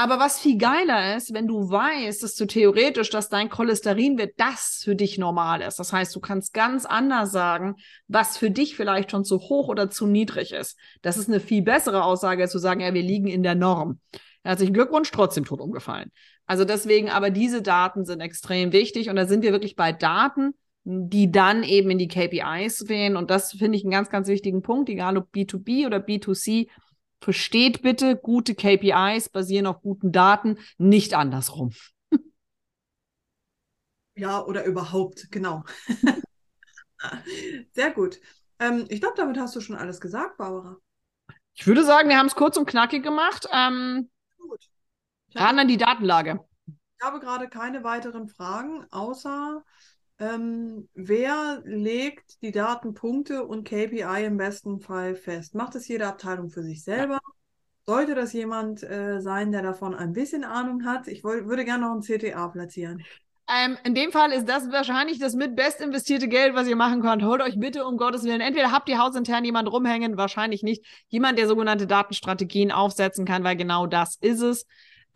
Aber 0.00 0.20
was 0.20 0.38
viel 0.38 0.58
geiler 0.58 1.16
ist, 1.16 1.34
wenn 1.34 1.48
du 1.48 1.70
weißt, 1.70 2.22
dass 2.22 2.36
du 2.36 2.46
theoretisch, 2.46 3.10
dass 3.10 3.28
dein 3.28 3.48
Cholesterinwert 3.48 4.34
das 4.36 4.82
für 4.84 4.94
dich 4.94 5.18
normal 5.18 5.60
ist. 5.60 5.80
Das 5.80 5.92
heißt, 5.92 6.14
du 6.14 6.20
kannst 6.20 6.54
ganz 6.54 6.86
anders 6.86 7.32
sagen, 7.32 7.74
was 8.06 8.38
für 8.38 8.52
dich 8.52 8.76
vielleicht 8.76 9.10
schon 9.10 9.24
zu 9.24 9.40
hoch 9.40 9.66
oder 9.66 9.90
zu 9.90 10.06
niedrig 10.06 10.52
ist. 10.52 10.78
Das 11.02 11.16
ist 11.16 11.28
eine 11.28 11.40
viel 11.40 11.62
bessere 11.62 12.04
Aussage, 12.04 12.42
als 12.42 12.52
zu 12.52 12.60
sagen, 12.60 12.80
ja, 12.80 12.94
wir 12.94 13.02
liegen 13.02 13.26
in 13.26 13.42
der 13.42 13.56
Norm. 13.56 13.98
Herzlichen 14.44 14.72
Glückwunsch, 14.72 15.10
trotzdem 15.10 15.44
tot 15.44 15.60
umgefallen. 15.60 16.12
Also 16.46 16.64
deswegen, 16.64 17.10
aber 17.10 17.30
diese 17.30 17.60
Daten 17.60 18.04
sind 18.04 18.20
extrem 18.20 18.70
wichtig 18.70 19.10
und 19.10 19.16
da 19.16 19.26
sind 19.26 19.42
wir 19.42 19.50
wirklich 19.50 19.74
bei 19.74 19.92
Daten, 19.92 20.54
die 20.84 21.30
dann 21.30 21.62
eben 21.62 21.90
in 21.90 21.98
die 21.98 22.08
KPIs 22.08 22.86
gehen. 22.86 23.16
Und 23.16 23.30
das 23.30 23.52
finde 23.52 23.76
ich 23.76 23.84
einen 23.84 23.90
ganz, 23.90 24.08
ganz 24.10 24.28
wichtigen 24.28 24.62
Punkt, 24.62 24.88
egal 24.88 25.16
ob 25.16 25.30
B2B 25.32 25.86
oder 25.86 25.98
B2C. 25.98 26.68
Versteht 27.20 27.82
bitte, 27.82 28.16
gute 28.16 28.54
KPIs 28.54 29.28
basieren 29.28 29.66
auf 29.66 29.82
guten 29.82 30.12
Daten, 30.12 30.58
nicht 30.78 31.14
andersrum. 31.14 31.72
Ja, 34.14 34.44
oder 34.44 34.64
überhaupt, 34.64 35.30
genau. 35.30 35.64
Sehr 37.72 37.92
gut. 37.92 38.18
Ähm, 38.58 38.86
ich 38.88 39.00
glaube, 39.00 39.14
damit 39.16 39.38
hast 39.38 39.54
du 39.54 39.60
schon 39.60 39.76
alles 39.76 40.00
gesagt, 40.00 40.38
Barbara. 40.38 40.76
Ich 41.54 41.66
würde 41.66 41.84
sagen, 41.84 42.08
wir 42.08 42.18
haben 42.18 42.26
es 42.26 42.34
kurz 42.34 42.56
und 42.56 42.66
knackig 42.66 43.04
gemacht. 43.04 43.48
Ähm, 43.52 44.10
gut. 44.38 44.64
Ran 45.34 45.58
an 45.58 45.68
die 45.68 45.76
Datenlage. 45.76 46.40
Ich 46.66 47.04
habe 47.04 47.20
gerade 47.20 47.48
keine 47.48 47.84
weiteren 47.84 48.26
Fragen, 48.26 48.86
außer 48.90 49.62
ähm, 50.18 50.88
wer 50.94 51.62
legt 51.64 52.42
die 52.42 52.50
Datenpunkte 52.50 53.44
und 53.44 53.64
KPI 53.64 54.24
im 54.24 54.36
besten 54.36 54.80
Fall 54.80 55.14
fest? 55.14 55.54
Macht 55.54 55.74
es 55.74 55.86
jede 55.86 56.06
Abteilung 56.06 56.50
für 56.50 56.62
sich 56.62 56.82
selber? 56.82 57.20
Sollte 57.86 58.14
das 58.14 58.32
jemand 58.32 58.82
äh, 58.82 59.20
sein, 59.20 59.52
der 59.52 59.62
davon 59.62 59.94
ein 59.94 60.12
bisschen 60.12 60.44
Ahnung 60.44 60.84
hat? 60.84 61.08
Ich 61.08 61.24
wollt, 61.24 61.46
würde 61.46 61.64
gerne 61.64 61.86
noch 61.86 61.94
ein 61.94 62.02
CTA 62.02 62.48
platzieren. 62.48 63.02
Ähm, 63.50 63.78
in 63.82 63.94
dem 63.94 64.12
Fall 64.12 64.30
ist 64.32 64.46
das 64.46 64.70
wahrscheinlich 64.70 65.18
das 65.18 65.34
mit 65.34 65.56
best 65.56 65.80
investierte 65.80 66.28
Geld, 66.28 66.54
was 66.54 66.68
ihr 66.68 66.76
machen 66.76 67.00
könnt. 67.00 67.22
Holt 67.22 67.40
euch 67.40 67.58
bitte 67.58 67.86
um 67.86 67.96
Gottes 67.96 68.24
Willen. 68.24 68.42
Entweder 68.42 68.72
habt 68.72 68.90
ihr 68.90 68.98
hausintern 68.98 69.42
jemand 69.42 69.72
rumhängen, 69.72 70.18
wahrscheinlich 70.18 70.62
nicht. 70.62 70.84
Jemand, 71.08 71.38
der 71.38 71.48
sogenannte 71.48 71.86
Datenstrategien 71.86 72.72
aufsetzen 72.72 73.24
kann, 73.24 73.44
weil 73.44 73.56
genau 73.56 73.86
das 73.86 74.16
ist 74.16 74.42
es. 74.42 74.66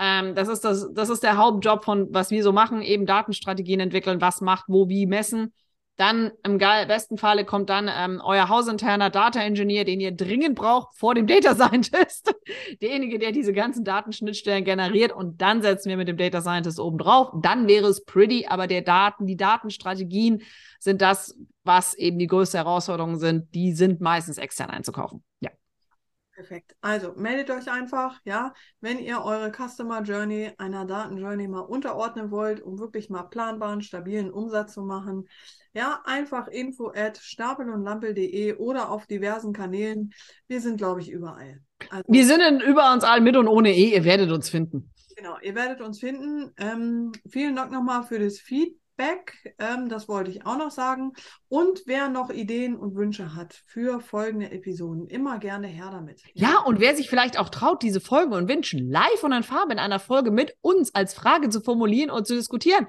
Ähm, 0.04 0.34
das, 0.34 0.48
ist 0.48 0.64
das, 0.64 0.92
das 0.92 1.10
ist 1.10 1.22
der 1.22 1.36
Hauptjob 1.36 1.84
von, 1.84 2.12
was 2.12 2.32
wir 2.32 2.42
so 2.42 2.50
machen, 2.50 2.82
eben 2.82 3.06
Datenstrategien 3.06 3.78
entwickeln, 3.78 4.20
was 4.20 4.40
macht, 4.40 4.64
wo, 4.66 4.88
wie 4.88 5.06
messen. 5.06 5.52
Dann 5.96 6.32
im 6.42 6.58
besten 6.58 7.18
Falle 7.18 7.44
kommt 7.44 7.70
dann 7.70 7.88
ähm, 7.88 8.20
euer 8.24 8.48
hausinterner 8.48 9.10
Data 9.10 9.40
Engineer, 9.40 9.84
den 9.84 10.00
ihr 10.00 10.10
dringend 10.10 10.56
braucht 10.56 10.96
vor 10.96 11.14
dem 11.14 11.28
Data 11.28 11.54
Scientist. 11.54 12.34
Derjenige, 12.82 13.20
der 13.20 13.30
diese 13.30 13.52
ganzen 13.52 13.84
Datenschnittstellen 13.84 14.64
generiert 14.64 15.12
und 15.12 15.40
dann 15.40 15.62
setzen 15.62 15.90
wir 15.90 15.96
mit 15.96 16.08
dem 16.08 16.16
Data 16.16 16.40
Scientist 16.40 16.80
oben 16.80 16.98
drauf. 16.98 17.28
Dann 17.40 17.68
wäre 17.68 17.86
es 17.86 18.04
pretty, 18.04 18.46
aber 18.48 18.66
der 18.66 18.82
Daten, 18.82 19.26
die 19.26 19.36
Datenstrategien 19.36 20.42
sind 20.80 21.00
das, 21.00 21.38
was 21.62 21.94
eben 21.94 22.18
die 22.18 22.26
größte 22.26 22.58
Herausforderung 22.58 23.20
sind. 23.20 23.54
Die 23.54 23.72
sind 23.72 24.00
meistens 24.00 24.38
extern 24.38 24.70
einzukaufen. 24.70 25.22
Ja. 25.38 25.50
Perfekt. 26.42 26.74
Also 26.80 27.12
meldet 27.14 27.50
euch 27.50 27.70
einfach, 27.70 28.18
ja, 28.24 28.52
wenn 28.80 28.98
ihr 28.98 29.22
eure 29.22 29.52
Customer 29.52 30.02
Journey 30.02 30.50
einer 30.58 30.84
Daten 30.84 31.16
Journey 31.16 31.46
mal 31.46 31.60
unterordnen 31.60 32.32
wollt, 32.32 32.60
um 32.60 32.80
wirklich 32.80 33.08
mal 33.10 33.22
planbaren, 33.22 33.80
stabilen 33.80 34.28
Umsatz 34.28 34.74
zu 34.74 34.82
machen. 34.82 35.28
Ja, 35.72 36.00
einfach 36.04 36.48
info 36.48 36.90
at 36.90 37.16
stapelundlampel.de 37.18 38.54
oder 38.54 38.90
auf 38.90 39.06
diversen 39.06 39.52
Kanälen. 39.52 40.12
Wir 40.48 40.60
sind, 40.60 40.78
glaube 40.78 41.00
ich, 41.00 41.12
überall. 41.12 41.60
Also, 41.90 42.02
wir 42.08 42.26
sind 42.26 42.40
in, 42.40 42.60
über 42.60 42.92
uns 42.92 43.04
allen 43.04 43.22
mit 43.22 43.36
und 43.36 43.46
ohne 43.46 43.72
E. 43.72 43.94
Ihr 43.94 44.04
werdet 44.04 44.32
uns 44.32 44.50
finden. 44.50 44.90
Genau, 45.14 45.38
ihr 45.42 45.54
werdet 45.54 45.80
uns 45.80 46.00
finden. 46.00 46.50
Ähm, 46.58 47.12
vielen 47.30 47.54
Dank 47.54 47.70
nochmal 47.70 48.02
für 48.02 48.18
das 48.18 48.40
Feedback. 48.40 48.81
Feedback. 48.96 49.54
Ähm, 49.58 49.88
das 49.88 50.08
wollte 50.08 50.30
ich 50.30 50.46
auch 50.46 50.56
noch 50.56 50.70
sagen. 50.70 51.12
Und 51.48 51.82
wer 51.86 52.08
noch 52.08 52.30
Ideen 52.30 52.76
und 52.76 52.94
Wünsche 52.94 53.34
hat 53.34 53.54
für 53.66 54.00
folgende 54.00 54.50
Episoden, 54.50 55.06
immer 55.06 55.38
gerne 55.38 55.66
her 55.66 55.90
damit. 55.90 56.22
Ja, 56.34 56.60
und 56.60 56.80
wer 56.80 56.96
sich 56.96 57.08
vielleicht 57.08 57.38
auch 57.38 57.48
traut, 57.48 57.82
diese 57.82 58.00
Folgen 58.00 58.32
und 58.32 58.48
Wünsche 58.48 58.78
live 58.78 59.22
und 59.22 59.32
in 59.32 59.42
Farbe 59.42 59.72
in 59.72 59.78
einer 59.78 59.98
Folge 59.98 60.30
mit 60.30 60.56
uns 60.60 60.94
als 60.94 61.14
Frage 61.14 61.48
zu 61.48 61.60
formulieren 61.60 62.10
und 62.10 62.26
zu 62.26 62.34
diskutieren. 62.34 62.86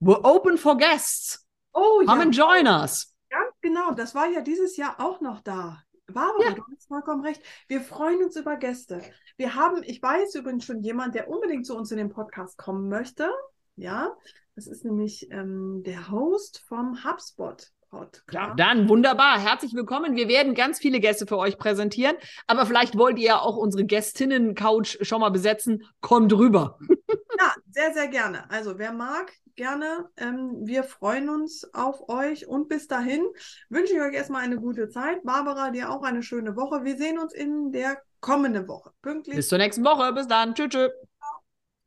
We're 0.00 0.24
open 0.24 0.58
for 0.58 0.76
guests. 0.76 1.46
Oh 1.72 2.02
Come 2.04 2.18
ja. 2.18 2.22
and 2.22 2.36
join 2.36 2.66
us. 2.66 3.14
Ganz 3.30 3.54
genau, 3.60 3.92
das 3.92 4.14
war 4.14 4.28
ja 4.28 4.42
dieses 4.42 4.76
Jahr 4.76 4.96
auch 4.98 5.20
noch 5.20 5.40
da. 5.40 5.82
Barbara, 6.06 6.50
ja. 6.50 6.54
du 6.54 6.62
hast 6.70 6.88
vollkommen 6.88 7.24
recht. 7.24 7.42
Wir 7.68 7.80
freuen 7.80 8.22
uns 8.22 8.36
über 8.36 8.56
Gäste. 8.56 9.00
Wir 9.38 9.54
haben, 9.54 9.82
ich 9.84 10.02
weiß 10.02 10.34
übrigens 10.34 10.64
schon 10.64 10.82
jemand, 10.82 11.14
der 11.14 11.28
unbedingt 11.30 11.64
zu 11.64 11.74
uns 11.74 11.90
in 11.90 11.96
den 11.96 12.10
Podcast 12.10 12.58
kommen 12.58 12.88
möchte. 12.90 13.30
Ja, 13.76 14.14
das 14.54 14.66
ist 14.66 14.84
nämlich 14.84 15.28
ähm, 15.30 15.82
der 15.84 16.10
Host 16.10 16.62
vom 16.66 17.04
HubSpot. 17.04 17.68
Podcast. 17.92 18.58
Dann 18.58 18.88
wunderbar. 18.88 19.38
Herzlich 19.38 19.74
willkommen. 19.74 20.16
Wir 20.16 20.26
werden 20.26 20.54
ganz 20.54 20.78
viele 20.78 20.98
Gäste 20.98 21.26
für 21.26 21.36
euch 21.36 21.58
präsentieren, 21.58 22.16
aber 22.46 22.64
vielleicht 22.64 22.96
wollt 22.96 23.18
ihr 23.18 23.26
ja 23.26 23.38
auch 23.40 23.58
unsere 23.58 23.84
Gästinnen-Couch 23.84 24.96
schon 25.02 25.20
mal 25.20 25.28
besetzen. 25.28 25.84
Kommt 26.00 26.32
rüber. 26.32 26.78
ja, 27.38 27.52
sehr, 27.70 27.92
sehr 27.92 28.08
gerne. 28.08 28.50
Also, 28.50 28.78
wer 28.78 28.94
mag, 28.94 29.30
gerne. 29.56 30.08
Ähm, 30.16 30.62
wir 30.64 30.84
freuen 30.84 31.28
uns 31.28 31.68
auf 31.74 32.08
euch 32.08 32.46
und 32.48 32.70
bis 32.70 32.88
dahin 32.88 33.26
wünsche 33.68 33.92
ich 33.92 34.00
euch 34.00 34.14
erstmal 34.14 34.42
eine 34.42 34.56
gute 34.56 34.88
Zeit. 34.88 35.22
Barbara, 35.22 35.70
dir 35.70 35.90
auch 35.90 36.02
eine 36.02 36.22
schöne 36.22 36.56
Woche. 36.56 36.84
Wir 36.84 36.96
sehen 36.96 37.18
uns 37.18 37.34
in 37.34 37.72
der 37.72 38.00
kommenden 38.20 38.68
Woche. 38.68 38.92
Pünktlich. 39.02 39.36
Bis 39.36 39.48
zur 39.50 39.58
nächsten 39.58 39.84
Woche. 39.84 40.14
Bis 40.14 40.26
dann. 40.26 40.54
Tschüss. 40.54 40.70
tschüss. 40.70 41.11